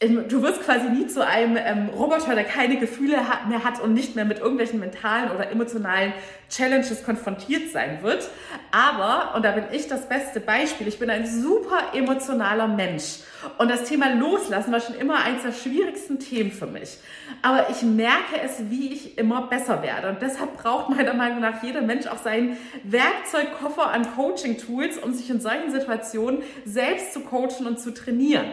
du 0.09 0.43
wirst 0.43 0.63
quasi 0.63 0.89
nie 0.89 1.07
zu 1.07 1.25
einem 1.25 1.57
ähm, 1.57 1.89
Roboter, 1.91 2.35
der 2.35 2.45
keine 2.45 2.79
Gefühle 2.79 3.29
hat, 3.29 3.49
mehr 3.49 3.65
hat 3.65 3.81
und 3.81 3.95
nicht 3.95 4.17
mehr 4.17 4.25
mit 4.25 4.39
irgendwelchen 4.39 4.81
mentalen 4.81 5.31
oder 5.31 5.51
emotionalen 5.51 6.13
Challenges 6.51 7.05
konfrontiert 7.05 7.71
sein 7.71 8.03
wird. 8.03 8.29
Aber, 8.73 9.35
und 9.37 9.45
da 9.45 9.53
bin 9.53 9.65
ich 9.73 9.87
das 9.87 10.09
beste 10.09 10.41
Beispiel, 10.41 10.89
ich 10.89 10.99
bin 10.99 11.09
ein 11.09 11.27
super 11.27 11.95
emotionaler 11.95 12.69
Mensch. 12.69 13.21
Und 13.59 13.71
das 13.71 13.85
Thema 13.85 14.15
Loslassen 14.15 14.73
war 14.73 14.81
schon 14.81 14.95
immer 14.95 15.23
eines 15.25 15.43
der 15.43 15.53
schwierigsten 15.53 16.19
Themen 16.19 16.53
für 16.53 16.67
mich. 16.67 16.99
Aber 17.43 17.71
ich 17.71 17.83
merke 17.83 18.41
es, 18.45 18.71
wie 18.71 18.93
ich 18.93 19.19
immer 19.19 19.49
besser 19.49 19.83
werde. 19.83 20.09
Und 20.11 20.23
deshalb 20.23 20.57
braucht 20.57 20.91
meiner 20.91 21.15
Meinung 21.15 21.41
nach 21.41 21.63
jeder 21.63 21.83
Mensch 21.83 22.07
auch 22.07 22.23
seinen 22.23 22.57
Werkzeugkoffer 22.85 23.91
an 23.91 24.15
Coaching-Tools, 24.15 24.99
um 24.99 25.13
sich 25.13 25.31
in 25.31 25.41
solchen 25.41 25.71
Situationen 25.71 26.43
selbst 26.65 27.13
zu 27.13 27.21
coachen 27.21 27.67
und 27.67 27.81
zu 27.81 27.93
trainieren. 27.93 28.47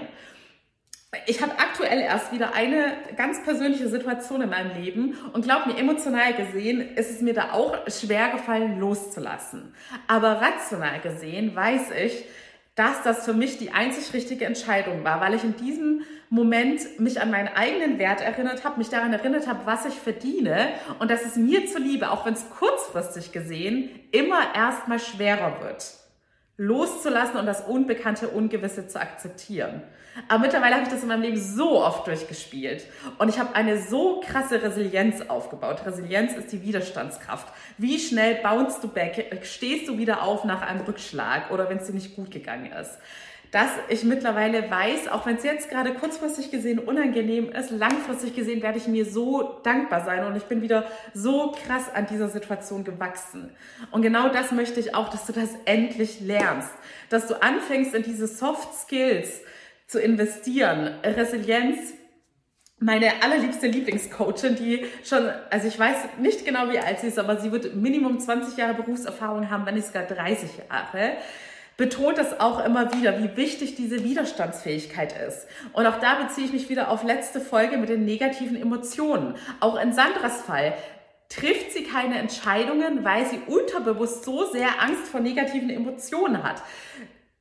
Ich 1.26 1.42
habe 1.42 1.54
aktuell 1.58 2.02
erst 2.02 2.32
wieder 2.32 2.54
eine 2.54 2.94
ganz 3.18 3.42
persönliche 3.44 3.90
Situation 3.90 4.44
in 4.44 4.50
meinem 4.50 4.80
Leben 4.80 5.18
und 5.34 5.44
glaub 5.44 5.66
mir, 5.66 5.76
emotional 5.76 6.34
gesehen 6.36 6.82
ist 6.82 7.10
es 7.10 7.22
mir 7.22 7.34
da 7.34 7.52
auch 7.54 7.76
schwer 7.88 8.30
gefallen, 8.30 8.80
loszulassen. 8.80 9.74
Aber 10.08 10.40
rational 10.40 11.00
gesehen 11.00 11.56
weiß 11.56 11.90
ich, 12.04 12.26
dass 12.76 13.02
das 13.02 13.26
für 13.26 13.34
mich 13.34 13.58
die 13.58 13.72
einzig 13.72 14.14
richtige 14.14 14.46
Entscheidung 14.46 15.04
war, 15.04 15.20
weil 15.20 15.34
ich 15.34 15.44
in 15.44 15.56
diesem 15.56 16.04
Moment 16.30 17.00
mich 17.00 17.20
an 17.20 17.32
meinen 17.32 17.50
eigenen 17.50 17.98
Wert 17.98 18.22
erinnert 18.22 18.64
habe, 18.64 18.78
mich 18.78 18.90
daran 18.90 19.12
erinnert 19.12 19.48
habe, 19.48 19.66
was 19.66 19.88
ich 19.88 19.96
verdiene 19.96 20.70
und 21.00 21.10
dass 21.10 21.26
es 21.26 21.36
mir 21.36 21.66
zuliebe, 21.66 22.12
auch 22.12 22.26
wenn 22.28 22.36
es 22.36 22.50
kurzfristig 22.52 23.32
gesehen 23.32 23.90
immer 24.12 24.56
erstmal 24.56 25.00
schwerer 25.00 25.60
wird, 25.62 25.92
loszulassen 26.60 27.38
und 27.38 27.46
das 27.46 27.62
Unbekannte, 27.62 28.28
Ungewisse 28.28 28.86
zu 28.88 29.00
akzeptieren. 29.00 29.82
Aber 30.28 30.40
mittlerweile 30.40 30.76
habe 30.76 30.84
ich 30.84 30.90
das 30.90 31.02
in 31.02 31.08
meinem 31.08 31.22
Leben 31.22 31.40
so 31.40 31.82
oft 31.82 32.06
durchgespielt 32.06 32.84
und 33.18 33.30
ich 33.30 33.40
habe 33.40 33.56
eine 33.56 33.82
so 33.82 34.20
krasse 34.20 34.62
Resilienz 34.62 35.22
aufgebaut. 35.22 35.86
Resilienz 35.86 36.34
ist 36.34 36.52
die 36.52 36.62
Widerstandskraft. 36.62 37.48
Wie 37.78 37.98
schnell 37.98 38.36
bounce 38.44 38.82
du 38.82 38.90
back, 38.90 39.40
stehst 39.44 39.88
du 39.88 39.98
wieder 39.98 40.24
auf 40.24 40.44
nach 40.44 40.62
einem 40.62 40.82
Rückschlag 40.82 41.50
oder 41.52 41.70
wenn 41.70 41.78
es 41.78 41.88
dir 41.88 41.94
nicht 41.94 42.18
gut 42.18 42.30
gegangen 42.30 42.72
ist 42.74 43.00
dass 43.52 43.72
ich 43.88 44.04
mittlerweile 44.04 44.70
weiß, 44.70 45.08
auch 45.08 45.26
wenn 45.26 45.38
es 45.38 45.44
jetzt 45.44 45.70
gerade 45.70 45.94
kurzfristig 45.94 46.52
gesehen 46.52 46.80
unangenehm 46.80 47.50
ist, 47.50 47.72
langfristig 47.72 48.36
gesehen 48.36 48.62
werde 48.62 48.78
ich 48.78 48.88
mir 48.88 49.06
so 49.06 49.60
dankbar 49.64 50.06
sein 50.06 50.26
und 50.26 50.36
ich 50.36 50.44
bin 50.44 50.62
wieder 50.62 50.86
so 51.14 51.56
krass 51.66 51.86
an 51.94 52.06
dieser 52.06 52.30
Situation 52.30 52.84
gewachsen. 52.84 53.50
Und 53.92 54.02
genau 54.04 54.30
das 54.30 54.52
möchte 54.52 54.80
ich 54.80 54.94
auch, 54.94 55.10
dass 55.10 55.26
du 55.26 55.34
das 55.34 55.50
endlich 55.66 56.22
lernst, 56.22 56.72
dass 57.10 57.28
du 57.28 57.42
anfängst 57.42 57.96
in 57.96 58.04
diese 58.04 58.28
Soft 58.28 58.74
Skills, 58.76 59.42
zu 59.90 60.00
investieren. 60.00 60.94
Resilienz, 61.04 61.94
meine 62.78 63.24
allerliebste 63.24 63.68
Lieblingscoachin, 63.68 64.56
die 64.56 64.86
schon, 65.04 65.30
also 65.50 65.68
ich 65.68 65.78
weiß 65.78 65.98
nicht 66.20 66.46
genau, 66.46 66.72
wie 66.72 66.80
alt 66.80 67.00
sie 67.00 67.08
ist, 67.08 67.20
aber 67.20 67.38
sie 67.38 67.52
wird 67.52 67.76
Minimum 67.76 68.20
20 68.20 68.56
Jahre 68.56 68.76
Berufserfahrung 68.76 69.50
haben, 69.50 69.66
wenn 69.66 69.74
nicht 69.76 69.88
sogar 69.88 70.04
30 70.04 70.50
Jahre 70.70 71.18
betont 71.80 72.20
das 72.20 72.40
auch 72.40 72.64
immer 72.64 72.94
wieder, 72.94 73.18
wie 73.24 73.36
wichtig 73.36 73.74
diese 73.74 74.04
Widerstandsfähigkeit 74.04 75.16
ist. 75.28 75.48
Und 75.74 75.88
auch 75.88 76.00
da 76.00 76.16
beziehe 76.16 76.46
ich 76.46 76.54
mich 76.54 76.70
wieder 76.70 76.92
auf 76.92 77.04
letzte 77.04 77.42
Folge 77.42 77.78
mit 77.78 77.90
den 77.90 78.06
negativen 78.06 78.62
Emotionen. 78.62 79.34
Auch 79.62 79.82
in 79.82 79.94
Sandras 79.94 80.42
Fall 80.42 80.74
trifft 81.30 81.72
sie 81.72 81.84
keine 81.84 82.20
Entscheidungen, 82.20 83.04
weil 83.04 83.26
sie 83.26 83.40
unterbewusst 83.48 84.26
so 84.26 84.46
sehr 84.52 84.82
Angst 84.82 85.08
vor 85.08 85.22
negativen 85.22 85.72
Emotionen 85.72 86.44
hat 86.44 86.62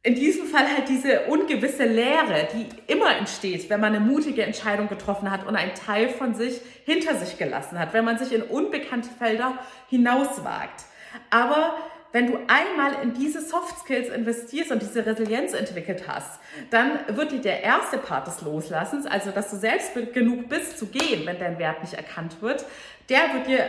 in 0.05 0.14
diesem 0.14 0.46
Fall 0.46 0.66
halt 0.66 0.88
diese 0.88 1.27
ungewisse 1.27 1.85
Leere, 1.85 2.48
die 2.55 2.66
immer 2.90 3.16
entsteht, 3.16 3.68
wenn 3.68 3.81
man 3.81 3.94
eine 3.94 4.05
mutige 4.05 4.42
Entscheidung 4.42 4.88
getroffen 4.88 5.31
hat 5.31 5.46
und 5.46 5.57
einen 5.57 5.74
Teil 5.74 6.09
von 6.09 6.35
sich 6.35 6.61
hinter 6.85 7.16
sich 7.16 7.37
gelassen 7.37 7.79
hat, 7.79 7.92
wenn 7.92 8.05
man 8.05 8.16
sich 8.16 8.33
in 8.33 8.42
unbekannte 8.42 9.11
Felder 9.18 9.59
hinauswagt. 9.88 10.85
Aber 11.31 11.77
wenn 12.12 12.27
du 12.27 12.38
einmal 12.49 13.03
in 13.03 13.12
diese 13.12 13.42
Soft 13.42 13.81
Skills 13.81 14.09
investierst 14.09 14.71
und 14.71 14.81
diese 14.81 15.05
Resilienz 15.05 15.53
entwickelt 15.53 16.05
hast, 16.09 16.40
dann 16.71 16.99
wird 17.09 17.33
dir 17.33 17.40
der 17.40 17.62
erste 17.62 17.99
Part 17.99 18.27
des 18.27 18.40
Loslassens, 18.40 19.07
also 19.07 19.31
dass 19.31 19.51
du 19.51 19.57
selbst 19.57 19.92
genug 20.14 20.49
bist 20.49 20.79
zu 20.79 20.87
gehen, 20.87 21.27
wenn 21.27 21.38
dein 21.38 21.59
Wert 21.59 21.83
nicht 21.83 21.94
erkannt 21.94 22.40
wird, 22.40 22.64
der 23.09 23.35
wird 23.35 23.47
dir 23.47 23.68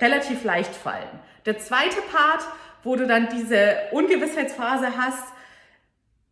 relativ 0.00 0.44
leicht 0.44 0.74
fallen. 0.74 1.08
Der 1.46 1.58
zweite 1.58 2.00
Part, 2.10 2.44
wo 2.82 2.96
du 2.96 3.06
dann 3.06 3.28
diese 3.28 3.76
Ungewissheitsphase 3.92 4.96
hast, 4.96 5.34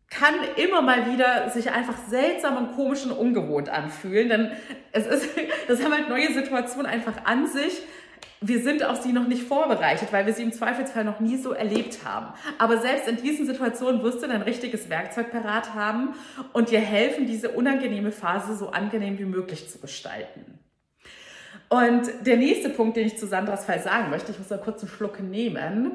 kann 0.09 0.35
immer 0.57 0.83
mal 0.83 1.11
wieder 1.11 1.49
sich 1.51 1.71
einfach 1.71 1.97
seltsam 2.09 2.57
und 2.59 2.77
komisch 2.77 3.05
und 3.05 3.13
ungewohnt 3.13 3.71
anfühlen, 3.71 4.29
denn 4.29 4.53
es 4.93 5.07
ist, 5.07 5.29
das 5.69 5.83
haben 5.83 5.93
halt 5.93 6.09
neue 6.09 6.33
Situationen 6.33 6.87
einfach 6.87 7.25
an 7.25 7.47
sich. 7.47 7.83
Wir 8.43 8.61
sind 8.61 8.85
auf 8.85 9.01
sie 9.01 9.13
noch 9.13 9.29
nicht 9.29 9.45
vorbereitet, 9.45 10.13
weil 10.13 10.27
wir 10.27 10.35
sie 10.35 10.43
im 10.43 10.53
Zweifelsfall 10.53 11.05
noch 11.05 11.21
nie 11.21 11.37
so 11.37 11.53
erlebt 11.53 12.05
haben. 12.05 12.35
Aber 12.59 12.79
selbst 12.79 13.07
in 13.07 13.17
diesen 13.17 13.47
Situationen 13.47 14.03
wirst 14.03 14.23
du 14.23 14.27
dein 14.27 14.43
richtiges 14.43 14.91
Werkzeug 14.91 15.31
parat 15.31 15.75
haben 15.75 16.15
und 16.53 16.71
dir 16.71 16.81
helfen, 16.81 17.27
diese 17.27 17.51
unangenehme 17.51 18.11
Phase 18.11 18.57
so 18.57 18.71
angenehm 18.71 19.19
wie 19.19 19.25
möglich 19.25 19.71
zu 19.71 19.79
gestalten. 19.79 20.59
Und 21.69 22.11
der 22.27 22.37
nächste 22.37 22.69
Punkt, 22.69 22.97
den 22.97 23.07
ich 23.07 23.17
zu 23.17 23.27
Sandras 23.27 23.65
Fall 23.65 23.81
sagen 23.81 24.11
möchte, 24.11 24.33
ich 24.33 24.39
muss 24.39 24.49
da 24.49 24.59
kurz 24.59 24.83
einen 24.83 24.91
Schluck 24.91 25.21
nehmen. 25.21 25.93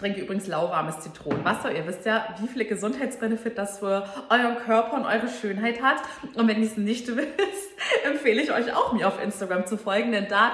Trinke 0.00 0.22
übrigens 0.22 0.46
lauwarmes 0.46 1.00
Zitronenwasser. 1.00 1.72
Ihr 1.72 1.86
wisst 1.86 2.06
ja, 2.06 2.34
wie 2.40 2.48
viele 2.48 2.64
Gesundheitsbenefit 2.64 3.58
das 3.58 3.80
für 3.80 4.08
euren 4.30 4.56
Körper 4.56 4.94
und 4.94 5.04
eure 5.04 5.28
Schönheit 5.28 5.82
hat. 5.82 5.98
Und 6.34 6.48
wenn 6.48 6.62
ihr 6.62 6.66
es 6.66 6.78
nicht 6.78 7.06
wisst, 7.16 7.70
empfehle 8.04 8.40
ich 8.40 8.50
euch 8.50 8.74
auch, 8.74 8.94
mir 8.94 9.06
auf 9.06 9.22
Instagram 9.22 9.66
zu 9.66 9.76
folgen, 9.76 10.12
denn 10.12 10.26
da 10.28 10.52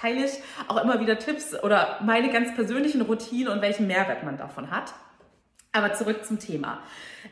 teile 0.00 0.24
ich 0.24 0.32
auch 0.68 0.82
immer 0.82 1.00
wieder 1.00 1.18
Tipps 1.18 1.60
oder 1.60 1.98
meine 2.04 2.30
ganz 2.30 2.54
persönlichen 2.54 3.00
Routinen 3.00 3.48
und 3.48 3.62
welchen 3.62 3.88
Mehrwert 3.88 4.22
man 4.22 4.36
davon 4.36 4.70
hat. 4.70 4.94
Aber 5.72 5.92
zurück 5.94 6.24
zum 6.24 6.38
Thema. 6.38 6.78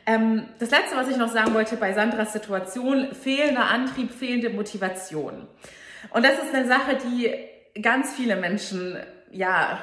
Ähm, 0.05 0.47
das 0.59 0.69
letzte, 0.69 0.97
was 0.97 1.07
ich 1.07 1.15
noch 1.15 1.29
sagen 1.29 1.53
wollte 1.53 1.77
bei 1.77 1.93
Sandras 1.93 2.33
Situation, 2.33 3.15
fehlender 3.15 3.69
Antrieb, 3.69 4.11
fehlende 4.11 4.49
Motivation. 4.49 5.47
Und 6.09 6.25
das 6.25 6.33
ist 6.33 6.53
eine 6.53 6.67
Sache, 6.67 6.97
die 6.97 7.33
ganz 7.81 8.13
viele 8.13 8.35
Menschen 8.35 8.97
ja, 9.31 9.79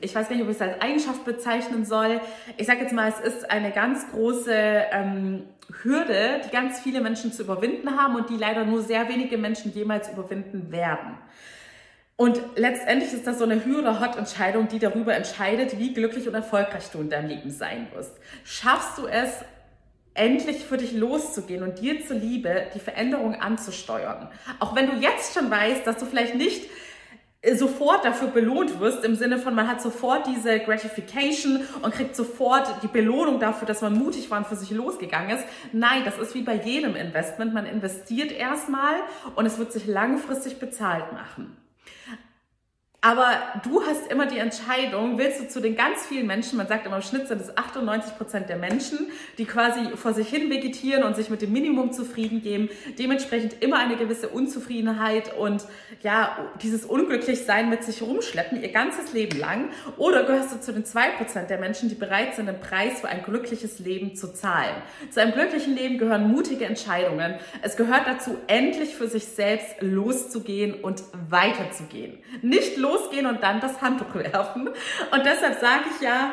ich 0.00 0.14
weiß 0.14 0.30
nicht, 0.30 0.42
ob 0.42 0.48
ich 0.48 0.56
es 0.56 0.62
als 0.62 0.80
Eigenschaft 0.80 1.24
bezeichnen 1.24 1.84
soll. 1.84 2.20
Ich 2.56 2.66
sage 2.66 2.80
jetzt 2.80 2.92
mal, 2.92 3.08
es 3.08 3.20
ist 3.20 3.50
eine 3.50 3.70
ganz 3.70 4.10
große 4.10 4.52
ähm, 4.52 5.44
Hürde, 5.82 6.40
die 6.44 6.50
ganz 6.50 6.80
viele 6.80 7.00
Menschen 7.00 7.32
zu 7.32 7.42
überwinden 7.42 7.96
haben 7.96 8.16
und 8.16 8.30
die 8.30 8.36
leider 8.36 8.64
nur 8.64 8.82
sehr 8.82 9.08
wenige 9.08 9.38
Menschen 9.38 9.72
jemals 9.72 10.08
überwinden 10.10 10.72
werden. 10.72 11.18
Und 12.16 12.40
letztendlich 12.56 13.12
ist 13.12 13.26
das 13.28 13.38
so 13.38 13.44
eine 13.44 13.64
Höhe 13.64 13.78
oder 13.78 14.00
Hot-Entscheidung, 14.00 14.66
die 14.66 14.80
darüber 14.80 15.14
entscheidet, 15.14 15.78
wie 15.78 15.94
glücklich 15.94 16.26
und 16.26 16.34
erfolgreich 16.34 16.90
du 16.90 17.00
in 17.00 17.10
deinem 17.10 17.28
Leben 17.28 17.50
sein 17.50 17.86
wirst. 17.94 18.12
Schaffst 18.44 18.98
du 18.98 19.06
es, 19.06 19.44
endlich 20.14 20.64
für 20.64 20.76
dich 20.76 20.92
loszugehen 20.92 21.62
und 21.62 21.78
dir 21.78 22.04
zuliebe 22.04 22.66
die 22.74 22.80
Veränderung 22.80 23.36
anzusteuern? 23.36 24.28
Auch 24.58 24.74
wenn 24.74 24.88
du 24.88 24.96
jetzt 24.96 25.34
schon 25.34 25.48
weißt, 25.48 25.86
dass 25.86 25.98
du 25.98 26.06
vielleicht 26.06 26.34
nicht 26.34 26.68
sofort 27.54 28.04
dafür 28.04 28.28
belohnt 28.28 28.80
wirst, 28.80 29.04
im 29.04 29.14
Sinne 29.14 29.38
von, 29.38 29.54
man 29.54 29.68
hat 29.68 29.80
sofort 29.80 30.26
diese 30.26 30.58
Gratification 30.58 31.60
und 31.82 31.94
kriegt 31.94 32.16
sofort 32.16 32.82
die 32.82 32.88
Belohnung 32.88 33.38
dafür, 33.38 33.66
dass 33.66 33.80
man 33.80 33.94
mutig 33.94 34.30
war 34.30 34.38
und 34.38 34.46
für 34.46 34.56
sich 34.56 34.70
losgegangen 34.70 35.36
ist. 35.36 35.44
Nein, 35.72 36.02
das 36.04 36.18
ist 36.18 36.34
wie 36.34 36.42
bei 36.42 36.54
jedem 36.54 36.96
Investment. 36.96 37.54
Man 37.54 37.66
investiert 37.66 38.32
erstmal 38.32 38.94
und 39.36 39.46
es 39.46 39.58
wird 39.58 39.72
sich 39.72 39.86
langfristig 39.86 40.58
bezahlt 40.58 41.12
machen. 41.12 41.56
Aber 43.00 43.30
du 43.62 43.80
hast 43.86 44.10
immer 44.10 44.26
die 44.26 44.38
Entscheidung, 44.38 45.18
willst 45.18 45.40
du 45.40 45.46
zu 45.46 45.60
den 45.60 45.76
ganz 45.76 46.04
vielen 46.04 46.26
Menschen, 46.26 46.56
man 46.56 46.66
sagt 46.66 46.84
immer 46.84 46.96
im 46.96 47.02
Schnitt 47.02 47.28
sind 47.28 47.40
es 47.40 47.56
98 47.56 48.16
Prozent 48.16 48.48
der 48.48 48.56
Menschen, 48.56 49.12
die 49.38 49.44
quasi 49.44 49.90
vor 49.94 50.14
sich 50.14 50.28
hin 50.28 50.50
vegetieren 50.50 51.04
und 51.04 51.14
sich 51.14 51.30
mit 51.30 51.40
dem 51.40 51.52
Minimum 51.52 51.92
zufrieden 51.92 52.42
geben, 52.42 52.68
dementsprechend 52.98 53.62
immer 53.62 53.78
eine 53.78 53.94
gewisse 53.94 54.28
Unzufriedenheit 54.28 55.32
und 55.38 55.64
ja, 56.02 56.50
dieses 56.60 56.84
Unglücklichsein 56.86 57.70
mit 57.70 57.84
sich 57.84 58.02
rumschleppen 58.02 58.60
ihr 58.60 58.72
ganzes 58.72 59.12
Leben 59.12 59.38
lang. 59.38 59.70
Oder 59.96 60.24
gehörst 60.24 60.52
du 60.52 60.60
zu 60.60 60.72
den 60.72 60.84
zwei 60.84 61.10
Prozent 61.10 61.50
der 61.50 61.58
Menschen, 61.58 61.88
die 61.88 61.94
bereit 61.94 62.34
sind, 62.34 62.46
den 62.46 62.58
Preis 62.58 63.00
für 63.00 63.08
ein 63.08 63.22
glückliches 63.22 63.78
Leben 63.78 64.16
zu 64.16 64.34
zahlen? 64.34 64.74
Zu 65.12 65.20
einem 65.20 65.34
glücklichen 65.34 65.76
Leben 65.76 65.98
gehören 65.98 66.28
mutige 66.28 66.64
Entscheidungen. 66.64 67.36
Es 67.62 67.76
gehört 67.76 68.08
dazu, 68.08 68.36
endlich 68.48 68.96
für 68.96 69.06
sich 69.06 69.24
selbst 69.24 69.76
loszugehen 69.80 70.74
und 70.82 71.04
weiterzugehen. 71.30 72.18
Nicht 72.42 72.76
losgehen 72.88 73.26
und 73.26 73.42
dann 73.42 73.60
das 73.60 73.80
Handtuch 73.80 74.14
werfen. 74.14 74.68
Und 74.68 75.26
deshalb 75.26 75.60
sage 75.60 75.84
ich 75.94 76.00
ja, 76.00 76.32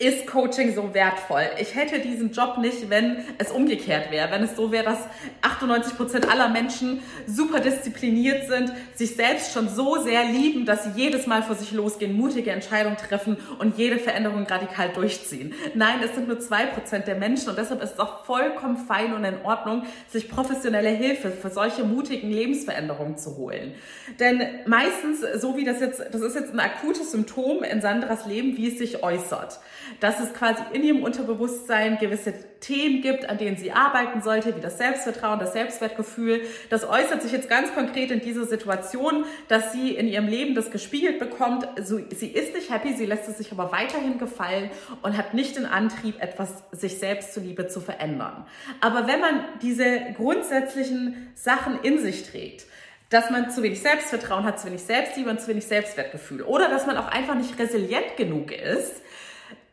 ist 0.00 0.28
Coaching 0.28 0.76
so 0.76 0.94
wertvoll? 0.94 1.42
Ich 1.60 1.74
hätte 1.74 1.98
diesen 1.98 2.30
Job 2.30 2.58
nicht, 2.58 2.88
wenn 2.88 3.16
es 3.38 3.50
umgekehrt 3.50 4.12
wäre. 4.12 4.30
Wenn 4.30 4.44
es 4.44 4.54
so 4.54 4.70
wäre, 4.70 4.84
dass 4.84 5.00
98 5.42 5.96
Prozent 5.96 6.30
aller 6.30 6.48
Menschen 6.48 7.02
super 7.26 7.58
diszipliniert 7.58 8.46
sind, 8.46 8.72
sich 8.94 9.16
selbst 9.16 9.52
schon 9.52 9.68
so 9.68 10.00
sehr 10.00 10.22
lieben, 10.22 10.66
dass 10.66 10.84
sie 10.84 10.90
jedes 10.94 11.26
Mal 11.26 11.42
für 11.42 11.56
sich 11.56 11.72
losgehen, 11.72 12.16
mutige 12.16 12.52
Entscheidungen 12.52 12.96
treffen 12.96 13.38
und 13.58 13.76
jede 13.76 13.98
Veränderung 13.98 14.46
radikal 14.46 14.90
durchziehen. 14.90 15.52
Nein, 15.74 15.96
es 16.04 16.14
sind 16.14 16.28
nur 16.28 16.38
zwei 16.38 16.66
Prozent 16.66 17.08
der 17.08 17.16
Menschen 17.16 17.48
und 17.48 17.58
deshalb 17.58 17.82
ist 17.82 17.94
es 17.94 17.98
auch 17.98 18.24
vollkommen 18.24 18.76
fein 18.76 19.12
und 19.14 19.24
in 19.24 19.42
Ordnung, 19.42 19.82
sich 20.08 20.28
professionelle 20.30 20.90
Hilfe 20.90 21.32
für 21.32 21.50
solche 21.50 21.82
mutigen 21.82 22.30
Lebensveränderungen 22.30 23.18
zu 23.18 23.36
holen. 23.36 23.74
Denn 24.20 24.42
meistens, 24.64 25.22
so 25.40 25.56
wie 25.56 25.64
das 25.64 25.80
jetzt, 25.80 26.00
das 26.12 26.20
ist 26.20 26.36
jetzt 26.36 26.52
ein 26.52 26.60
akutes 26.60 27.10
Symptom 27.10 27.64
in 27.64 27.80
Sandras 27.80 28.26
Leben, 28.26 28.56
wie 28.56 28.68
es 28.68 28.78
sich 28.78 29.02
äußert 29.02 29.58
dass 30.00 30.20
es 30.20 30.32
quasi 30.34 30.62
in 30.72 30.82
ihrem 30.82 31.02
Unterbewusstsein 31.02 31.98
gewisse 31.98 32.34
Themen 32.60 33.02
gibt, 33.02 33.28
an 33.28 33.38
denen 33.38 33.56
sie 33.56 33.72
arbeiten 33.72 34.20
sollte, 34.22 34.56
wie 34.56 34.60
das 34.60 34.78
Selbstvertrauen, 34.78 35.38
das 35.38 35.52
Selbstwertgefühl. 35.52 36.42
Das 36.70 36.88
äußert 36.88 37.22
sich 37.22 37.32
jetzt 37.32 37.48
ganz 37.48 37.72
konkret 37.74 38.10
in 38.10 38.20
dieser 38.20 38.46
Situation, 38.46 39.24
dass 39.46 39.72
sie 39.72 39.94
in 39.94 40.08
ihrem 40.08 40.26
Leben 40.26 40.54
das 40.54 40.70
gespiegelt 40.70 41.18
bekommt. 41.18 41.68
So, 41.82 42.00
sie 42.10 42.28
ist 42.28 42.54
nicht 42.54 42.70
happy, 42.70 42.94
sie 42.94 43.06
lässt 43.06 43.28
es 43.28 43.38
sich 43.38 43.52
aber 43.52 43.70
weiterhin 43.72 44.18
gefallen 44.18 44.70
und 45.02 45.16
hat 45.16 45.34
nicht 45.34 45.56
den 45.56 45.66
Antrieb, 45.66 46.20
etwas 46.20 46.64
sich 46.72 46.98
selbst 46.98 47.32
zuliebe 47.32 47.68
zu 47.68 47.80
verändern. 47.80 48.46
Aber 48.80 49.06
wenn 49.06 49.20
man 49.20 49.44
diese 49.62 50.00
grundsätzlichen 50.16 51.30
Sachen 51.34 51.80
in 51.82 51.98
sich 51.98 52.28
trägt, 52.28 52.66
dass 53.10 53.30
man 53.30 53.50
zu 53.50 53.62
wenig 53.62 53.80
Selbstvertrauen 53.80 54.44
hat, 54.44 54.60
zu 54.60 54.66
wenig 54.66 54.82
Selbstliebe 54.82 55.30
und 55.30 55.40
zu 55.40 55.48
wenig 55.48 55.66
Selbstwertgefühl. 55.66 56.42
Oder 56.42 56.68
dass 56.68 56.86
man 56.86 56.98
auch 56.98 57.08
einfach 57.08 57.34
nicht 57.34 57.58
resilient 57.58 58.16
genug 58.16 58.52
ist, 58.52 59.02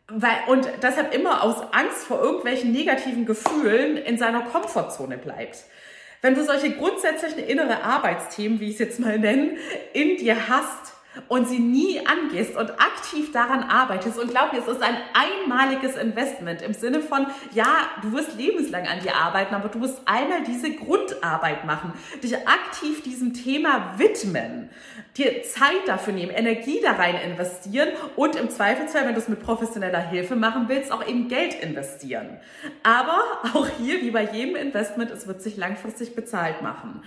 weil, 0.08 0.38
und 0.48 0.68
deshalb 0.82 1.14
immer 1.14 1.44
aus 1.44 1.58
Angst 1.72 2.06
vor 2.06 2.22
irgendwelchen 2.22 2.72
negativen 2.72 3.26
Gefühlen 3.26 3.98
in 3.98 4.18
seiner 4.18 4.42
Komfortzone 4.42 5.18
bleibt. 5.18 5.64
Wenn 6.22 6.36
du 6.36 6.44
solche 6.44 6.72
grundsätzlichen 6.72 7.40
innere 7.40 7.84
Arbeitsthemen, 7.84 8.60
wie 8.60 8.68
ich 8.68 8.74
es 8.74 8.80
jetzt 8.80 9.00
mal 9.00 9.20
nenne, 9.20 9.58
in 9.94 10.18
dir 10.18 10.50
hast, 10.50 10.95
und 11.28 11.48
sie 11.48 11.60
nie 11.60 12.00
angehst 12.06 12.56
und 12.56 12.72
aktiv 12.72 13.32
daran 13.32 13.64
arbeitest 13.64 14.20
und 14.20 14.30
glaub 14.30 14.54
mir, 14.54 14.60
es 14.60 14.68
ist 14.68 14.82
ein 14.82 14.98
einmaliges 15.14 15.96
Investment 15.96 16.62
im 16.62 16.74
Sinne 16.74 17.02
von, 17.02 17.28
ja, 17.54 17.66
du 18.02 18.14
wirst 18.14 18.38
lebenslang 18.38 18.88
an 18.88 19.00
dir 19.02 19.16
arbeiten, 19.16 19.56
aber 19.56 19.70
du 19.70 19.80
musst 19.80 20.02
einmal 20.06 20.44
diese 20.44 20.72
Grundarbeit 20.72 21.66
machen, 21.66 21.94
dich 22.24 22.36
aktiv 22.48 23.04
diesem 23.04 23.34
Thema 23.34 23.94
widmen, 23.98 24.70
dir 25.18 25.44
Zeit 25.44 25.88
dafür 25.88 26.14
nehmen, 26.14 26.32
Energie 26.32 26.80
da 26.82 26.94
rein 26.94 27.16
investieren 27.16 27.90
und 28.16 28.36
im 28.36 28.50
Zweifelsfall, 28.50 29.06
wenn 29.06 29.14
du 29.14 29.20
es 29.20 29.28
mit 29.28 29.42
professioneller 29.42 30.00
Hilfe 30.00 30.36
machen 30.36 30.66
willst, 30.68 30.92
auch 30.92 31.06
eben 31.08 31.28
Geld 31.28 31.54
investieren. 31.54 32.38
Aber 32.84 33.22
auch 33.54 33.68
hier, 33.78 34.02
wie 34.02 34.12
bei 34.12 34.24
jedem 34.24 34.56
Investment, 34.56 35.12
es 35.12 35.28
wird 35.28 35.42
sich 35.42 35.58
langfristig 35.58 36.16
bezahlt 36.16 36.62
machen. 36.62 37.02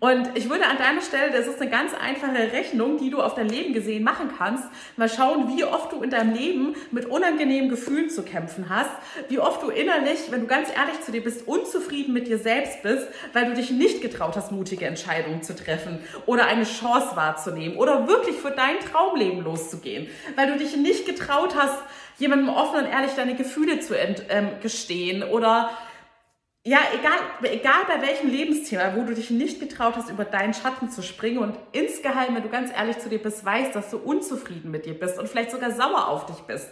Und 0.00 0.30
ich 0.34 0.50
würde 0.50 0.66
an 0.66 0.76
deiner 0.76 1.00
Stelle, 1.00 1.32
das 1.32 1.46
ist 1.46 1.60
eine 1.60 1.70
ganz 1.70 1.92
einfache 1.94 2.52
Rechnung, 2.52 2.98
die 2.98 3.10
du 3.10 3.22
auf 3.22 3.34
dein 3.34 3.48
Leben 3.54 3.72
gesehen 3.74 4.02
machen 4.02 4.30
kannst. 4.36 4.64
Mal 4.96 5.08
schauen, 5.08 5.56
wie 5.56 5.64
oft 5.64 5.92
du 5.92 6.02
in 6.02 6.10
deinem 6.10 6.34
Leben 6.34 6.74
mit 6.90 7.06
unangenehmen 7.06 7.70
Gefühlen 7.70 8.10
zu 8.10 8.22
kämpfen 8.22 8.68
hast, 8.68 8.90
wie 9.28 9.38
oft 9.38 9.62
du 9.62 9.70
innerlich, 9.70 10.18
wenn 10.30 10.42
du 10.42 10.46
ganz 10.46 10.68
ehrlich 10.68 11.00
zu 11.02 11.12
dir 11.12 11.22
bist, 11.22 11.46
unzufrieden 11.46 12.12
mit 12.12 12.26
dir 12.26 12.38
selbst 12.38 12.82
bist, 12.82 13.06
weil 13.32 13.46
du 13.46 13.54
dich 13.54 13.70
nicht 13.70 14.02
getraut 14.02 14.36
hast, 14.36 14.52
mutige 14.52 14.86
Entscheidungen 14.86 15.42
zu 15.42 15.54
treffen 15.54 16.00
oder 16.26 16.46
eine 16.46 16.64
Chance 16.64 17.16
wahrzunehmen 17.16 17.76
oder 17.76 18.08
wirklich 18.08 18.36
für 18.36 18.50
dein 18.50 18.78
Traumleben 18.80 19.42
loszugehen, 19.42 20.08
weil 20.36 20.48
du 20.48 20.58
dich 20.58 20.76
nicht 20.76 21.06
getraut 21.06 21.54
hast, 21.56 21.78
jemandem 22.18 22.48
offen 22.48 22.80
und 22.80 22.86
ehrlich 22.86 23.12
deine 23.16 23.34
Gefühle 23.34 23.80
zu 23.80 23.94
ähm, 23.96 24.48
gestehen 24.62 25.22
oder 25.22 25.70
ja, 26.66 26.78
egal, 26.98 27.18
egal 27.42 27.82
bei 27.86 28.00
welchem 28.00 28.30
Lebensthema, 28.30 28.96
wo 28.96 29.02
du 29.04 29.14
dich 29.14 29.28
nicht 29.28 29.60
getraut 29.60 29.96
hast, 29.96 30.08
über 30.08 30.24
deinen 30.24 30.54
Schatten 30.54 30.90
zu 30.90 31.02
springen 31.02 31.38
und 31.38 31.56
insgeheim, 31.72 32.34
wenn 32.34 32.42
du 32.42 32.48
ganz 32.48 32.72
ehrlich 32.72 32.98
zu 32.98 33.10
dir 33.10 33.22
bist, 33.22 33.44
weißt, 33.44 33.74
dass 33.74 33.90
du 33.90 33.98
unzufrieden 33.98 34.70
mit 34.70 34.86
dir 34.86 34.98
bist 34.98 35.18
und 35.18 35.28
vielleicht 35.28 35.50
sogar 35.50 35.72
sauer 35.72 36.08
auf 36.08 36.24
dich 36.24 36.38
bist. 36.46 36.68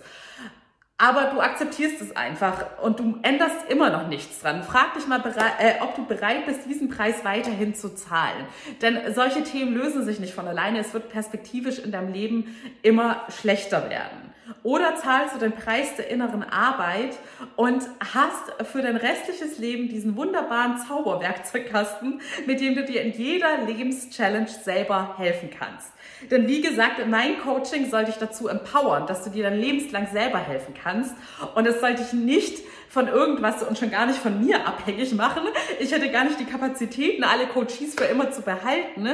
Aber 0.96 1.24
du 1.24 1.40
akzeptierst 1.40 2.00
es 2.00 2.16
einfach 2.16 2.80
und 2.80 3.00
du 3.00 3.18
änderst 3.22 3.68
immer 3.68 3.90
noch 3.90 4.06
nichts 4.06 4.40
dran. 4.40 4.62
Frag 4.62 4.94
dich 4.94 5.06
mal, 5.08 5.20
äh, 5.58 5.82
ob 5.82 5.94
du 5.96 6.06
bereit 6.06 6.46
bist, 6.46 6.64
diesen 6.64 6.88
Preis 6.88 7.24
weiterhin 7.24 7.74
zu 7.74 7.94
zahlen. 7.94 8.46
Denn 8.80 9.12
solche 9.12 9.42
Themen 9.42 9.74
lösen 9.74 10.04
sich 10.04 10.20
nicht 10.20 10.32
von 10.32 10.46
alleine. 10.46 10.78
Es 10.78 10.94
wird 10.94 11.10
perspektivisch 11.10 11.80
in 11.80 11.90
deinem 11.90 12.12
Leben 12.12 12.56
immer 12.82 13.26
schlechter 13.28 13.90
werden. 13.90 14.21
Oder 14.62 14.96
zahlst 14.96 15.34
du 15.34 15.38
den 15.38 15.52
Preis 15.52 15.96
der 15.96 16.08
inneren 16.10 16.42
Arbeit 16.42 17.16
und 17.56 17.82
hast 18.12 18.66
für 18.72 18.82
dein 18.82 18.96
restliches 18.96 19.58
Leben 19.58 19.88
diesen 19.88 20.16
wunderbaren 20.16 20.78
Zauberwerkzeugkasten, 20.78 22.20
mit 22.46 22.60
dem 22.60 22.74
du 22.74 22.84
dir 22.84 23.02
in 23.02 23.12
jeder 23.12 23.58
Lebenschallenge 23.66 24.48
selber 24.48 25.14
helfen 25.16 25.50
kannst. 25.50 25.92
Denn 26.30 26.48
wie 26.48 26.60
gesagt, 26.60 27.06
mein 27.08 27.38
Coaching 27.40 27.90
soll 27.90 28.04
dich 28.04 28.16
dazu 28.16 28.48
empowern, 28.48 29.06
dass 29.06 29.24
du 29.24 29.30
dir 29.30 29.44
dann 29.44 29.58
lebenslang 29.58 30.08
selber 30.12 30.38
helfen 30.38 30.74
kannst. 30.74 31.14
Und 31.54 31.66
es 31.66 31.80
soll 31.80 31.94
dich 31.94 32.12
nicht 32.12 32.62
von 32.88 33.08
irgendwas 33.08 33.62
und 33.62 33.78
schon 33.78 33.90
gar 33.90 34.06
nicht 34.06 34.18
von 34.18 34.44
mir 34.44 34.66
abhängig 34.66 35.14
machen. 35.14 35.42
Ich 35.80 35.92
hätte 35.92 36.10
gar 36.10 36.24
nicht 36.24 36.38
die 36.38 36.44
Kapazitäten, 36.44 37.24
alle 37.24 37.46
Coaches 37.46 37.94
für 37.96 38.04
immer 38.04 38.30
zu 38.30 38.42
behalten 38.42 39.08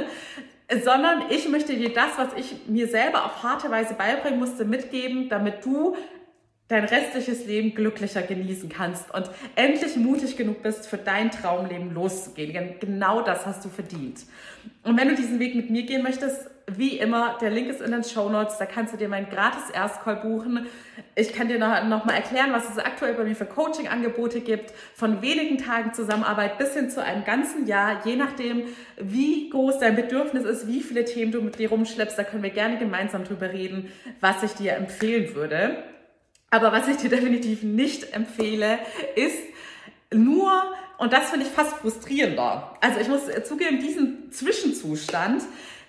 sondern 0.70 1.30
ich 1.30 1.48
möchte 1.48 1.74
dir 1.74 1.92
das, 1.92 2.18
was 2.18 2.28
ich 2.36 2.66
mir 2.66 2.88
selber 2.88 3.24
auf 3.24 3.42
harte 3.42 3.70
Weise 3.70 3.94
beibringen 3.94 4.38
musste, 4.38 4.64
mitgeben, 4.64 5.28
damit 5.28 5.64
du 5.64 5.96
dein 6.68 6.84
restliches 6.84 7.46
Leben 7.46 7.74
glücklicher 7.74 8.22
genießen 8.22 8.68
kannst 8.68 9.12
und 9.14 9.30
endlich 9.56 9.96
mutig 9.96 10.36
genug 10.36 10.62
bist, 10.62 10.86
für 10.86 10.98
dein 10.98 11.30
Traumleben 11.30 11.94
loszugehen. 11.94 12.74
Genau 12.78 13.22
das 13.22 13.46
hast 13.46 13.64
du 13.64 13.70
verdient. 13.70 14.20
Und 14.84 14.98
wenn 14.98 15.08
du 15.08 15.14
diesen 15.14 15.38
Weg 15.38 15.54
mit 15.54 15.70
mir 15.70 15.84
gehen 15.84 16.02
möchtest, 16.02 16.50
wie 16.70 16.98
immer, 16.98 17.38
der 17.40 17.48
Link 17.48 17.68
ist 17.68 17.80
in 17.80 17.92
den 17.92 18.04
Show 18.04 18.28
Notes, 18.28 18.58
da 18.58 18.66
kannst 18.66 18.92
du 18.92 18.98
dir 18.98 19.08
meinen 19.08 19.30
gratis 19.30 19.70
Erstcall 19.70 20.16
buchen. 20.16 20.66
Ich 21.14 21.32
kann 21.32 21.48
dir 21.48 21.58
noch 21.58 22.04
mal 22.04 22.12
erklären, 22.12 22.52
was 22.52 22.68
es 22.68 22.78
aktuell 22.78 23.14
bei 23.14 23.24
mir 23.24 23.34
für 23.34 23.46
Coaching-Angebote 23.46 24.40
gibt, 24.40 24.74
von 24.94 25.22
wenigen 25.22 25.56
Tagen 25.56 25.94
Zusammenarbeit 25.94 26.58
bis 26.58 26.74
hin 26.74 26.90
zu 26.90 27.02
einem 27.02 27.24
ganzen 27.24 27.66
Jahr, 27.66 28.02
je 28.04 28.16
nachdem, 28.16 28.64
wie 28.98 29.48
groß 29.48 29.78
dein 29.78 29.96
Bedürfnis 29.96 30.44
ist, 30.44 30.68
wie 30.68 30.82
viele 30.82 31.06
Themen 31.06 31.32
du 31.32 31.40
mit 31.40 31.58
dir 31.58 31.70
rumschleppst, 31.70 32.18
da 32.18 32.24
können 32.24 32.42
wir 32.42 32.50
gerne 32.50 32.76
gemeinsam 32.78 33.24
drüber 33.24 33.50
reden, 33.50 33.90
was 34.20 34.42
ich 34.42 34.52
dir 34.52 34.74
empfehlen 34.74 35.34
würde. 35.34 35.82
Aber 36.50 36.72
was 36.72 36.88
ich 36.88 36.96
dir 36.96 37.10
definitiv 37.16 37.62
nicht 37.62 38.14
empfehle, 38.14 38.78
ist 39.14 39.38
nur, 40.12 40.50
und 40.98 41.12
das 41.12 41.30
finde 41.30 41.46
ich 41.46 41.52
fast 41.52 41.76
frustrierender. 41.76 42.76
Also 42.80 43.00
ich 43.00 43.08
muss 43.08 43.22
zugeben, 43.46 43.80
diesen 43.80 44.32
Zwischenzustand, 44.32 45.42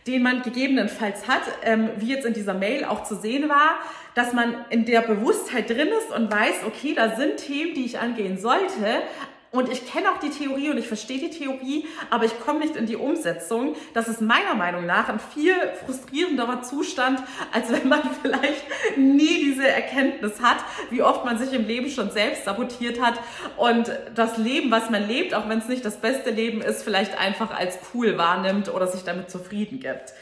den 0.07 0.23
man 0.23 0.41
gegebenenfalls 0.41 1.27
hat, 1.27 1.41
ähm, 1.63 1.89
wie 1.97 2.07
jetzt 2.07 2.25
in 2.25 2.33
dieser 2.33 2.53
Mail 2.53 2.85
auch 2.85 3.03
zu 3.03 3.15
sehen 3.15 3.47
war, 3.49 3.79
dass 4.15 4.33
man 4.33 4.65
in 4.69 4.85
der 4.85 5.01
Bewusstheit 5.01 5.69
drin 5.69 5.89
ist 5.89 6.15
und 6.15 6.31
weiß, 6.31 6.63
okay, 6.65 6.93
da 6.95 7.15
sind 7.15 7.37
Themen, 7.37 7.73
die 7.75 7.85
ich 7.85 7.99
angehen 7.99 8.37
sollte, 8.39 9.01
und 9.51 9.71
ich 9.71 9.91
kenne 9.91 10.11
auch 10.11 10.19
die 10.19 10.29
Theorie 10.29 10.69
und 10.69 10.77
ich 10.77 10.87
verstehe 10.87 11.17
die 11.17 11.31
Theorie, 11.31 11.87
aber 12.11 12.25
ich 12.25 12.39
komme 12.39 12.59
nicht 12.59 12.75
in 12.75 12.85
die 12.85 12.95
Umsetzung. 12.95 13.75
Das 13.95 14.07
ist 14.07 14.21
meiner 14.21 14.53
Meinung 14.53 14.85
nach 14.85 15.09
ein 15.09 15.19
viel 15.19 15.55
frustrierenderer 15.83 16.61
Zustand, 16.61 17.19
als 17.51 17.71
wenn 17.71 17.87
man 17.87 18.01
vielleicht 18.21 18.63
nie 18.95 19.45
diese 19.45 19.67
Erkenntnis 19.67 20.39
hat, 20.39 20.57
wie 20.91 21.01
oft 21.01 21.25
man 21.25 21.39
sich 21.39 21.51
im 21.53 21.65
Leben 21.65 21.89
schon 21.89 22.11
selbst 22.11 22.45
sabotiert 22.45 23.01
hat 23.01 23.19
und 23.57 23.91
das 24.13 24.37
Leben, 24.37 24.69
was 24.69 24.91
man 24.91 25.07
lebt, 25.07 25.33
auch 25.33 25.49
wenn 25.49 25.59
es 25.59 25.67
nicht 25.67 25.83
das 25.83 25.97
beste 25.97 26.29
Leben 26.29 26.61
ist, 26.61 26.83
vielleicht 26.83 27.17
einfach 27.17 27.49
als 27.49 27.79
cool 27.93 28.19
wahrnimmt 28.19 28.71
oder 28.71 28.85
sich 28.85 29.03
damit 29.03 29.31
zufrieden 29.31 29.79
gibt. 29.79 30.13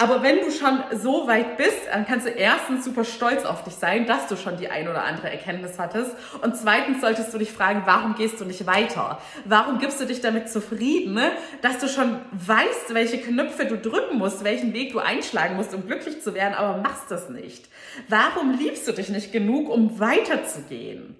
Aber 0.00 0.22
wenn 0.22 0.38
du 0.38 0.52
schon 0.52 0.78
so 0.92 1.26
weit 1.26 1.56
bist, 1.56 1.88
dann 1.92 2.06
kannst 2.06 2.24
du 2.24 2.30
erstens 2.30 2.84
super 2.84 3.04
stolz 3.04 3.44
auf 3.44 3.64
dich 3.64 3.74
sein, 3.74 4.06
dass 4.06 4.28
du 4.28 4.36
schon 4.36 4.56
die 4.56 4.68
ein 4.68 4.86
oder 4.86 5.02
andere 5.02 5.28
Erkenntnis 5.28 5.76
hattest. 5.76 6.12
Und 6.40 6.56
zweitens 6.56 7.00
solltest 7.00 7.34
du 7.34 7.38
dich 7.38 7.50
fragen, 7.50 7.82
warum 7.84 8.14
gehst 8.14 8.40
du 8.40 8.44
nicht 8.44 8.64
weiter? 8.64 9.20
Warum 9.44 9.80
gibst 9.80 10.00
du 10.00 10.06
dich 10.06 10.20
damit 10.20 10.50
zufrieden, 10.50 11.14
ne? 11.14 11.32
dass 11.62 11.80
du 11.80 11.88
schon 11.88 12.20
weißt, 12.30 12.94
welche 12.94 13.18
Knöpfe 13.18 13.64
du 13.64 13.76
drücken 13.76 14.18
musst, 14.18 14.44
welchen 14.44 14.72
Weg 14.72 14.92
du 14.92 15.00
einschlagen 15.00 15.56
musst, 15.56 15.74
um 15.74 15.84
glücklich 15.84 16.22
zu 16.22 16.32
werden, 16.32 16.54
aber 16.54 16.80
machst 16.80 17.10
das 17.10 17.28
nicht? 17.28 17.68
Warum 18.06 18.52
liebst 18.56 18.86
du 18.86 18.92
dich 18.92 19.08
nicht 19.08 19.32
genug, 19.32 19.68
um 19.68 19.98
weiterzugehen? 19.98 21.16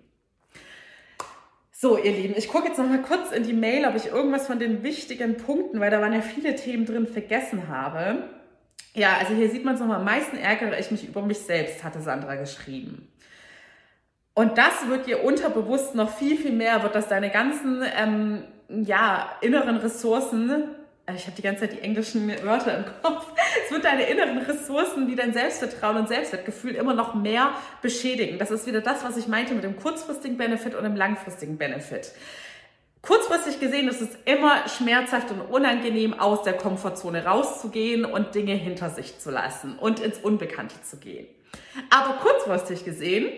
So, 1.73 1.99
ihr 1.99 2.13
Lieben, 2.13 2.35
ich 2.37 2.47
gucke 2.47 2.69
jetzt 2.69 2.79
noch 2.79 2.89
mal 2.89 3.03
kurz 3.03 3.33
in 3.33 3.43
die 3.43 3.53
Mail, 3.53 3.87
ob 3.87 3.97
ich 3.97 4.07
irgendwas 4.07 4.47
von 4.47 4.61
den 4.61 4.85
wichtigen 4.85 5.37
Punkten, 5.37 5.81
weil 5.81 5.91
da 5.91 6.01
waren 6.01 6.13
ja 6.13 6.21
viele 6.21 6.55
Themen 6.55 6.87
drin, 6.87 7.09
vergessen 7.09 7.67
habe. 7.67 8.38
Ja, 8.95 9.17
also 9.19 9.35
hier 9.35 9.51
sieht 9.51 9.65
man 9.65 9.75
es 9.75 9.81
nochmal, 9.81 9.99
am 9.99 10.05
meisten 10.05 10.37
ärgere 10.37 10.79
ich 10.79 10.91
mich 10.91 11.07
über 11.07 11.23
mich 11.23 11.39
selbst, 11.39 11.85
hatte 11.85 12.01
Sandra 12.01 12.35
geschrieben. 12.37 13.09
Und 14.35 14.57
das 14.57 14.89
wird 14.89 15.07
dir 15.07 15.25
unterbewusst 15.25 15.95
noch 15.95 16.17
viel, 16.17 16.37
viel 16.37 16.53
mehr, 16.53 16.83
wird 16.83 16.95
das 16.95 17.09
deine 17.09 17.31
ganzen 17.31 17.83
ähm, 17.97 18.45
ja, 18.69 19.31
inneren 19.41 19.77
Ressourcen, 19.77 20.77
äh, 21.09 21.15
ich 21.15 21.27
habe 21.27 21.37
die 21.37 21.43
ganze 21.43 21.63
Zeit 21.63 21.73
die 21.73 21.81
englischen 21.81 22.29
Wörter 22.45 22.79
im 22.79 22.85
Kopf, 23.03 23.27
es 23.65 23.73
wird 23.73 23.85
deine 23.85 24.05
inneren 24.05 24.39
Ressourcen 24.39 25.09
wie 25.09 25.17
dein 25.17 25.33
Selbstvertrauen 25.33 25.97
und 25.97 26.09
Selbstwertgefühl 26.09 26.75
immer 26.75 26.95
noch 26.95 27.15
mehr 27.15 27.53
beschädigen. 27.83 28.39
Das 28.39 28.51
ist 28.51 28.67
wieder 28.67 28.81
das, 28.81 29.05
was 29.05 29.17
ich 29.17 29.29
meinte 29.29 29.55
mit 29.55 29.65
dem 29.65 29.77
kurzfristigen 29.77 30.37
Benefit 30.37 30.75
und 30.75 30.85
dem 30.85 30.97
langfristigen 30.97 31.59
Benefit. 31.59 32.13
Kurzfristig 33.03 33.61
gesehen 33.61 33.89
ist 33.89 34.01
es 34.01 34.11
immer 34.25 34.69
schmerzhaft 34.69 35.31
und 35.31 35.41
unangenehm, 35.41 36.19
aus 36.19 36.43
der 36.43 36.55
Komfortzone 36.55 37.25
rauszugehen 37.25 38.05
und 38.05 38.35
Dinge 38.35 38.55
hinter 38.55 38.91
sich 38.91 39.19
zu 39.19 39.31
lassen 39.31 39.79
und 39.79 40.01
ins 40.01 40.19
Unbekannte 40.19 40.83
zu 40.83 40.97
gehen. 40.99 41.27
Aber 41.91 42.15
kurzfristig 42.15 42.85
gesehen, 42.85 43.29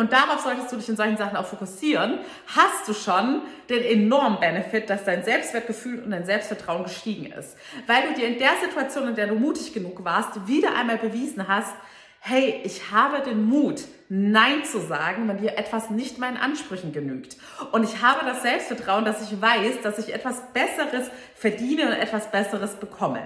und 0.00 0.12
darauf 0.12 0.40
solltest 0.40 0.70
du 0.70 0.76
dich 0.76 0.88
in 0.88 0.96
solchen 0.96 1.16
Sachen 1.16 1.36
auch 1.36 1.46
fokussieren, 1.46 2.20
hast 2.46 2.86
du 2.86 2.94
schon 2.94 3.42
den 3.68 3.82
enormen 3.82 4.38
Benefit, 4.38 4.88
dass 4.88 5.04
dein 5.04 5.24
Selbstwertgefühl 5.24 6.04
und 6.04 6.12
dein 6.12 6.24
Selbstvertrauen 6.24 6.84
gestiegen 6.84 7.26
ist. 7.26 7.56
Weil 7.88 8.02
du 8.06 8.14
dir 8.14 8.28
in 8.28 8.38
der 8.38 8.52
Situation, 8.62 9.08
in 9.08 9.16
der 9.16 9.26
du 9.26 9.34
mutig 9.34 9.74
genug 9.74 10.04
warst, 10.04 10.46
wieder 10.46 10.76
einmal 10.76 10.98
bewiesen 10.98 11.48
hast, 11.48 11.74
hey, 12.20 12.60
ich 12.62 12.92
habe 12.92 13.28
den 13.28 13.44
Mut, 13.44 13.82
Nein 14.08 14.64
zu 14.64 14.80
sagen, 14.80 15.28
wenn 15.28 15.38
dir 15.38 15.58
etwas 15.58 15.90
nicht 15.90 16.18
meinen 16.18 16.38
Ansprüchen 16.38 16.92
genügt. 16.92 17.36
Und 17.72 17.84
ich 17.84 18.02
habe 18.02 18.24
das 18.24 18.42
Selbstvertrauen, 18.42 19.04
dass 19.04 19.30
ich 19.30 19.40
weiß, 19.40 19.82
dass 19.82 19.98
ich 19.98 20.14
etwas 20.14 20.42
Besseres 20.52 21.10
verdiene 21.34 21.86
und 21.86 21.92
etwas 21.92 22.30
Besseres 22.30 22.76
bekomme. 22.76 23.20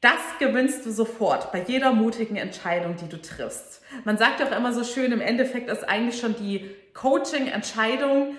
Das 0.00 0.20
gewinnst 0.38 0.86
du 0.86 0.92
sofort 0.92 1.52
bei 1.52 1.62
jeder 1.62 1.92
mutigen 1.92 2.36
Entscheidung, 2.36 2.96
die 2.96 3.08
du 3.08 3.20
triffst. 3.20 3.82
Man 4.04 4.16
sagt 4.16 4.42
auch 4.42 4.56
immer 4.56 4.72
so 4.72 4.84
schön, 4.84 5.12
im 5.12 5.20
Endeffekt 5.20 5.68
ist 5.68 5.86
eigentlich 5.86 6.18
schon 6.18 6.36
die 6.36 6.70
Coaching-Entscheidung 6.94 8.36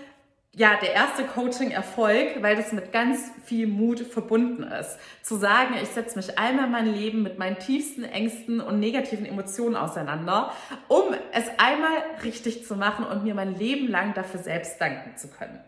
ja, 0.53 0.75
der 0.81 0.93
erste 0.93 1.23
Coaching-Erfolg, 1.23 2.41
weil 2.41 2.57
das 2.57 2.73
mit 2.73 2.91
ganz 2.91 3.31
viel 3.45 3.67
Mut 3.67 4.01
verbunden 4.01 4.63
ist. 4.63 4.97
Zu 5.21 5.37
sagen, 5.37 5.75
ich 5.81 5.89
setze 5.89 6.17
mich 6.17 6.37
einmal 6.37 6.67
mein 6.67 6.93
Leben 6.93 7.23
mit 7.23 7.39
meinen 7.39 7.57
tiefsten 7.57 8.03
Ängsten 8.03 8.59
und 8.59 8.79
negativen 8.79 9.25
Emotionen 9.25 9.77
auseinander, 9.77 10.51
um 10.89 11.15
es 11.31 11.45
einmal 11.57 12.03
richtig 12.23 12.65
zu 12.65 12.75
machen 12.75 13.05
und 13.05 13.23
mir 13.23 13.33
mein 13.33 13.57
Leben 13.57 13.87
lang 13.87 14.13
dafür 14.13 14.41
selbst 14.41 14.81
danken 14.81 15.15
zu 15.15 15.29
können. 15.29 15.59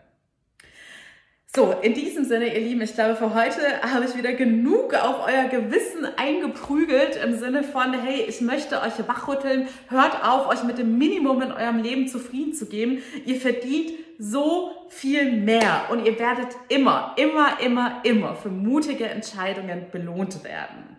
So, 1.56 1.72
in 1.82 1.94
diesem 1.94 2.24
Sinne, 2.24 2.52
ihr 2.52 2.60
Lieben, 2.60 2.82
ich 2.82 2.94
glaube, 2.94 3.14
für 3.14 3.32
heute 3.32 3.60
habe 3.82 4.06
ich 4.06 4.16
wieder 4.16 4.32
genug 4.32 4.92
auf 4.94 5.24
euer 5.24 5.44
Gewissen 5.44 6.04
eingeprügelt 6.16 7.16
im 7.24 7.38
Sinne 7.38 7.62
von, 7.62 7.92
hey, 7.92 8.24
ich 8.26 8.40
möchte 8.40 8.82
euch 8.82 8.98
wachrütteln, 9.06 9.68
hört 9.88 10.24
auf, 10.24 10.48
euch 10.48 10.64
mit 10.64 10.78
dem 10.78 10.98
Minimum 10.98 11.42
in 11.42 11.52
eurem 11.52 11.80
Leben 11.80 12.08
zufrieden 12.08 12.54
zu 12.54 12.66
geben. 12.66 13.04
Ihr 13.24 13.36
verdient 13.36 13.92
so 14.18 14.72
viel 14.88 15.30
mehr 15.30 15.84
und 15.92 16.04
ihr 16.04 16.18
werdet 16.18 16.48
immer, 16.68 17.14
immer, 17.16 17.60
immer, 17.60 18.00
immer 18.02 18.34
für 18.34 18.48
mutige 18.48 19.04
Entscheidungen 19.04 19.86
belohnt 19.92 20.42
werden. 20.42 20.93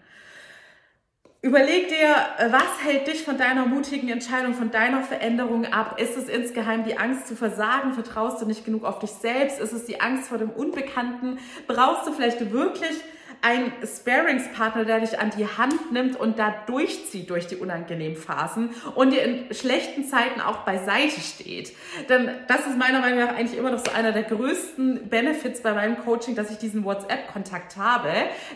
Überleg 1.45 1.89
dir, 1.89 2.15
äh, 2.39 2.51
was 2.51 2.83
hält 2.83 3.05
dich 3.05 3.23
von 3.23 3.37
deiner 3.37 3.67
mutigen 3.67 4.09
Entscheidung, 4.09 4.55
von 4.55 4.71
deiner 4.71 5.03
Veränderung 5.03 5.67
ab? 5.67 6.01
Ist 6.01 6.17
es 6.17 6.27
insgeheim 6.27 6.85
die 6.85 6.97
Angst 6.97 7.27
zu 7.27 7.35
versagen? 7.35 7.93
Vertraust 7.93 8.41
du 8.41 8.47
nicht 8.47 8.65
genug 8.65 8.83
auf 8.83 8.97
dich 8.97 9.11
selbst? 9.11 9.59
Ist 9.59 9.71
es 9.71 9.85
die 9.85 10.01
Angst 10.01 10.29
vor 10.29 10.39
dem 10.39 10.49
Unbekannten? 10.49 11.37
Brauchst 11.67 12.07
du 12.07 12.13
vielleicht 12.13 12.51
wirklich 12.51 12.99
ein 13.41 13.71
Sparingspartner, 13.83 14.85
der 14.85 14.99
dich 14.99 15.19
an 15.19 15.31
die 15.37 15.45
Hand 15.45 15.91
nimmt 15.91 16.19
und 16.19 16.39
da 16.39 16.53
durchzieht 16.65 17.29
durch 17.29 17.47
die 17.47 17.55
unangenehmen 17.55 18.17
Phasen 18.17 18.71
und 18.95 19.11
dir 19.11 19.23
in 19.23 19.53
schlechten 19.53 20.05
Zeiten 20.05 20.41
auch 20.41 20.59
beiseite 20.59 21.21
steht. 21.21 21.73
Denn 22.09 22.29
das 22.47 22.65
ist 22.67 22.77
meiner 22.77 22.99
Meinung 22.99 23.19
nach 23.19 23.35
eigentlich 23.35 23.57
immer 23.57 23.71
noch 23.71 23.85
so 23.85 23.91
einer 23.91 24.11
der 24.11 24.23
größten 24.23 25.09
Benefits 25.09 25.61
bei 25.61 25.73
meinem 25.73 25.97
Coaching, 25.97 26.35
dass 26.35 26.51
ich 26.51 26.57
diesen 26.57 26.83
WhatsApp-Kontakt 26.83 27.77
habe. 27.77 28.09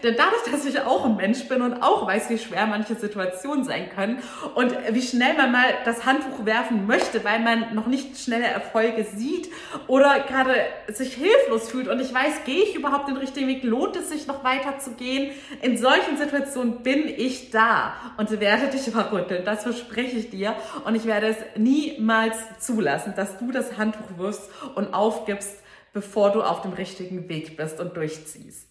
Denn 0.04 0.16
dadurch, 0.18 0.44
dass 0.52 0.66
ich 0.66 0.80
auch 0.82 1.06
ein 1.06 1.16
Mensch 1.16 1.48
bin 1.48 1.62
und 1.62 1.82
auch 1.82 2.08
weiß, 2.08 2.30
wie 2.30 2.38
schwer 2.38 2.66
manche 2.68 2.96
Situationen 2.96 3.64
sein 3.64 3.90
können 3.96 4.20
und 4.56 4.76
wie 4.92 5.02
schnell 5.02 5.36
man 5.36 5.52
mal 5.52 5.66
das 5.86 6.06
Handtuch 6.06 6.46
werfen 6.46 6.88
möchte, 6.88 7.24
weil 7.24 7.40
man 7.40 7.76
noch 7.76 7.88
nicht 7.88 8.18
schnelle 8.18 8.48
Erfolge 8.48 9.04
sieht 9.04 9.50
oder 9.88 10.20
gerade 10.22 10.54
sich 10.88 11.14
hilflos 11.14 11.70
fühlt 11.70 11.88
und 11.88 12.00
ich 12.00 12.14
weiß, 12.14 12.44
gehe 12.46 12.64
ich 12.64 12.76
überhaupt 12.76 13.08
den 13.08 13.18
richtigen 13.18 13.48
Weg? 13.48 13.64
Lohnt 13.64 13.96
es 13.96 14.10
sich 14.10 14.28
noch 14.28 14.44
weiter 14.44 14.69
zu 14.78 14.92
gehen. 14.92 15.32
In 15.62 15.78
solchen 15.78 16.18
Situationen 16.18 16.84
bin 16.84 17.08
ich 17.08 17.50
da 17.50 17.94
und 18.18 18.30
werde 18.40 18.68
dich 18.68 18.88
überrütteln. 18.88 19.44
Das 19.46 19.64
verspreche 19.64 20.18
ich 20.18 20.30
dir. 20.30 20.56
Und 20.86 20.96
ich 20.96 21.06
werde 21.06 21.28
es 21.28 21.38
niemals 21.58 22.36
zulassen, 22.60 23.14
dass 23.16 23.38
du 23.40 23.52
das 23.52 23.78
Handtuch 23.78 24.18
wirfst 24.18 24.50
und 24.76 24.94
aufgibst, 24.94 25.58
bevor 25.94 26.32
du 26.32 26.44
auf 26.44 26.62
dem 26.62 26.74
richtigen 26.74 27.28
Weg 27.30 27.58
bist 27.58 27.80
und 27.80 27.98
durchziehst. 27.98 28.68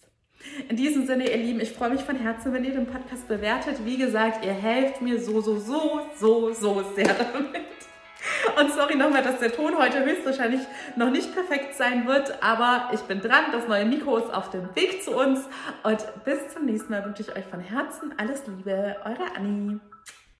In 0.69 0.77
diesem 0.77 1.05
Sinne, 1.05 1.29
ihr 1.29 1.37
Lieben, 1.37 1.59
ich 1.59 1.73
freue 1.73 1.89
mich 1.89 2.01
von 2.01 2.15
Herzen, 2.15 2.53
wenn 2.53 2.63
ihr 2.63 2.73
den 2.73 2.85
Podcast 2.85 3.27
bewertet. 3.27 3.85
Wie 3.85 3.97
gesagt, 3.97 4.45
ihr 4.45 4.53
helft 4.53 5.01
mir 5.01 5.19
so, 5.19 5.41
so, 5.41 5.59
so, 5.59 6.01
so, 6.17 6.53
so 6.53 6.83
sehr 6.95 7.13
damit. 7.33 7.65
Und 8.59 8.73
sorry 8.73 8.95
nochmal, 8.95 9.23
dass 9.23 9.39
der 9.39 9.51
Ton 9.51 9.77
heute 9.77 10.03
höchstwahrscheinlich 10.03 10.61
noch 10.95 11.09
nicht 11.09 11.33
perfekt 11.33 11.75
sein 11.75 12.07
wird, 12.07 12.43
aber 12.43 12.89
ich 12.93 13.01
bin 13.01 13.21
dran. 13.21 13.45
Das 13.51 13.67
neue 13.67 13.85
Mikro 13.85 14.17
ist 14.17 14.33
auf 14.33 14.49
dem 14.49 14.75
Weg 14.75 15.03
zu 15.03 15.11
uns. 15.15 15.47
Und 15.83 16.05
bis 16.25 16.49
zum 16.53 16.65
nächsten 16.65 16.91
Mal 16.91 17.05
wünsche 17.05 17.21
ich 17.21 17.35
euch 17.35 17.45
von 17.45 17.59
Herzen 17.59 18.13
alles 18.17 18.45
Liebe. 18.47 18.97
Eure 19.05 19.35
Annie. 19.35 19.79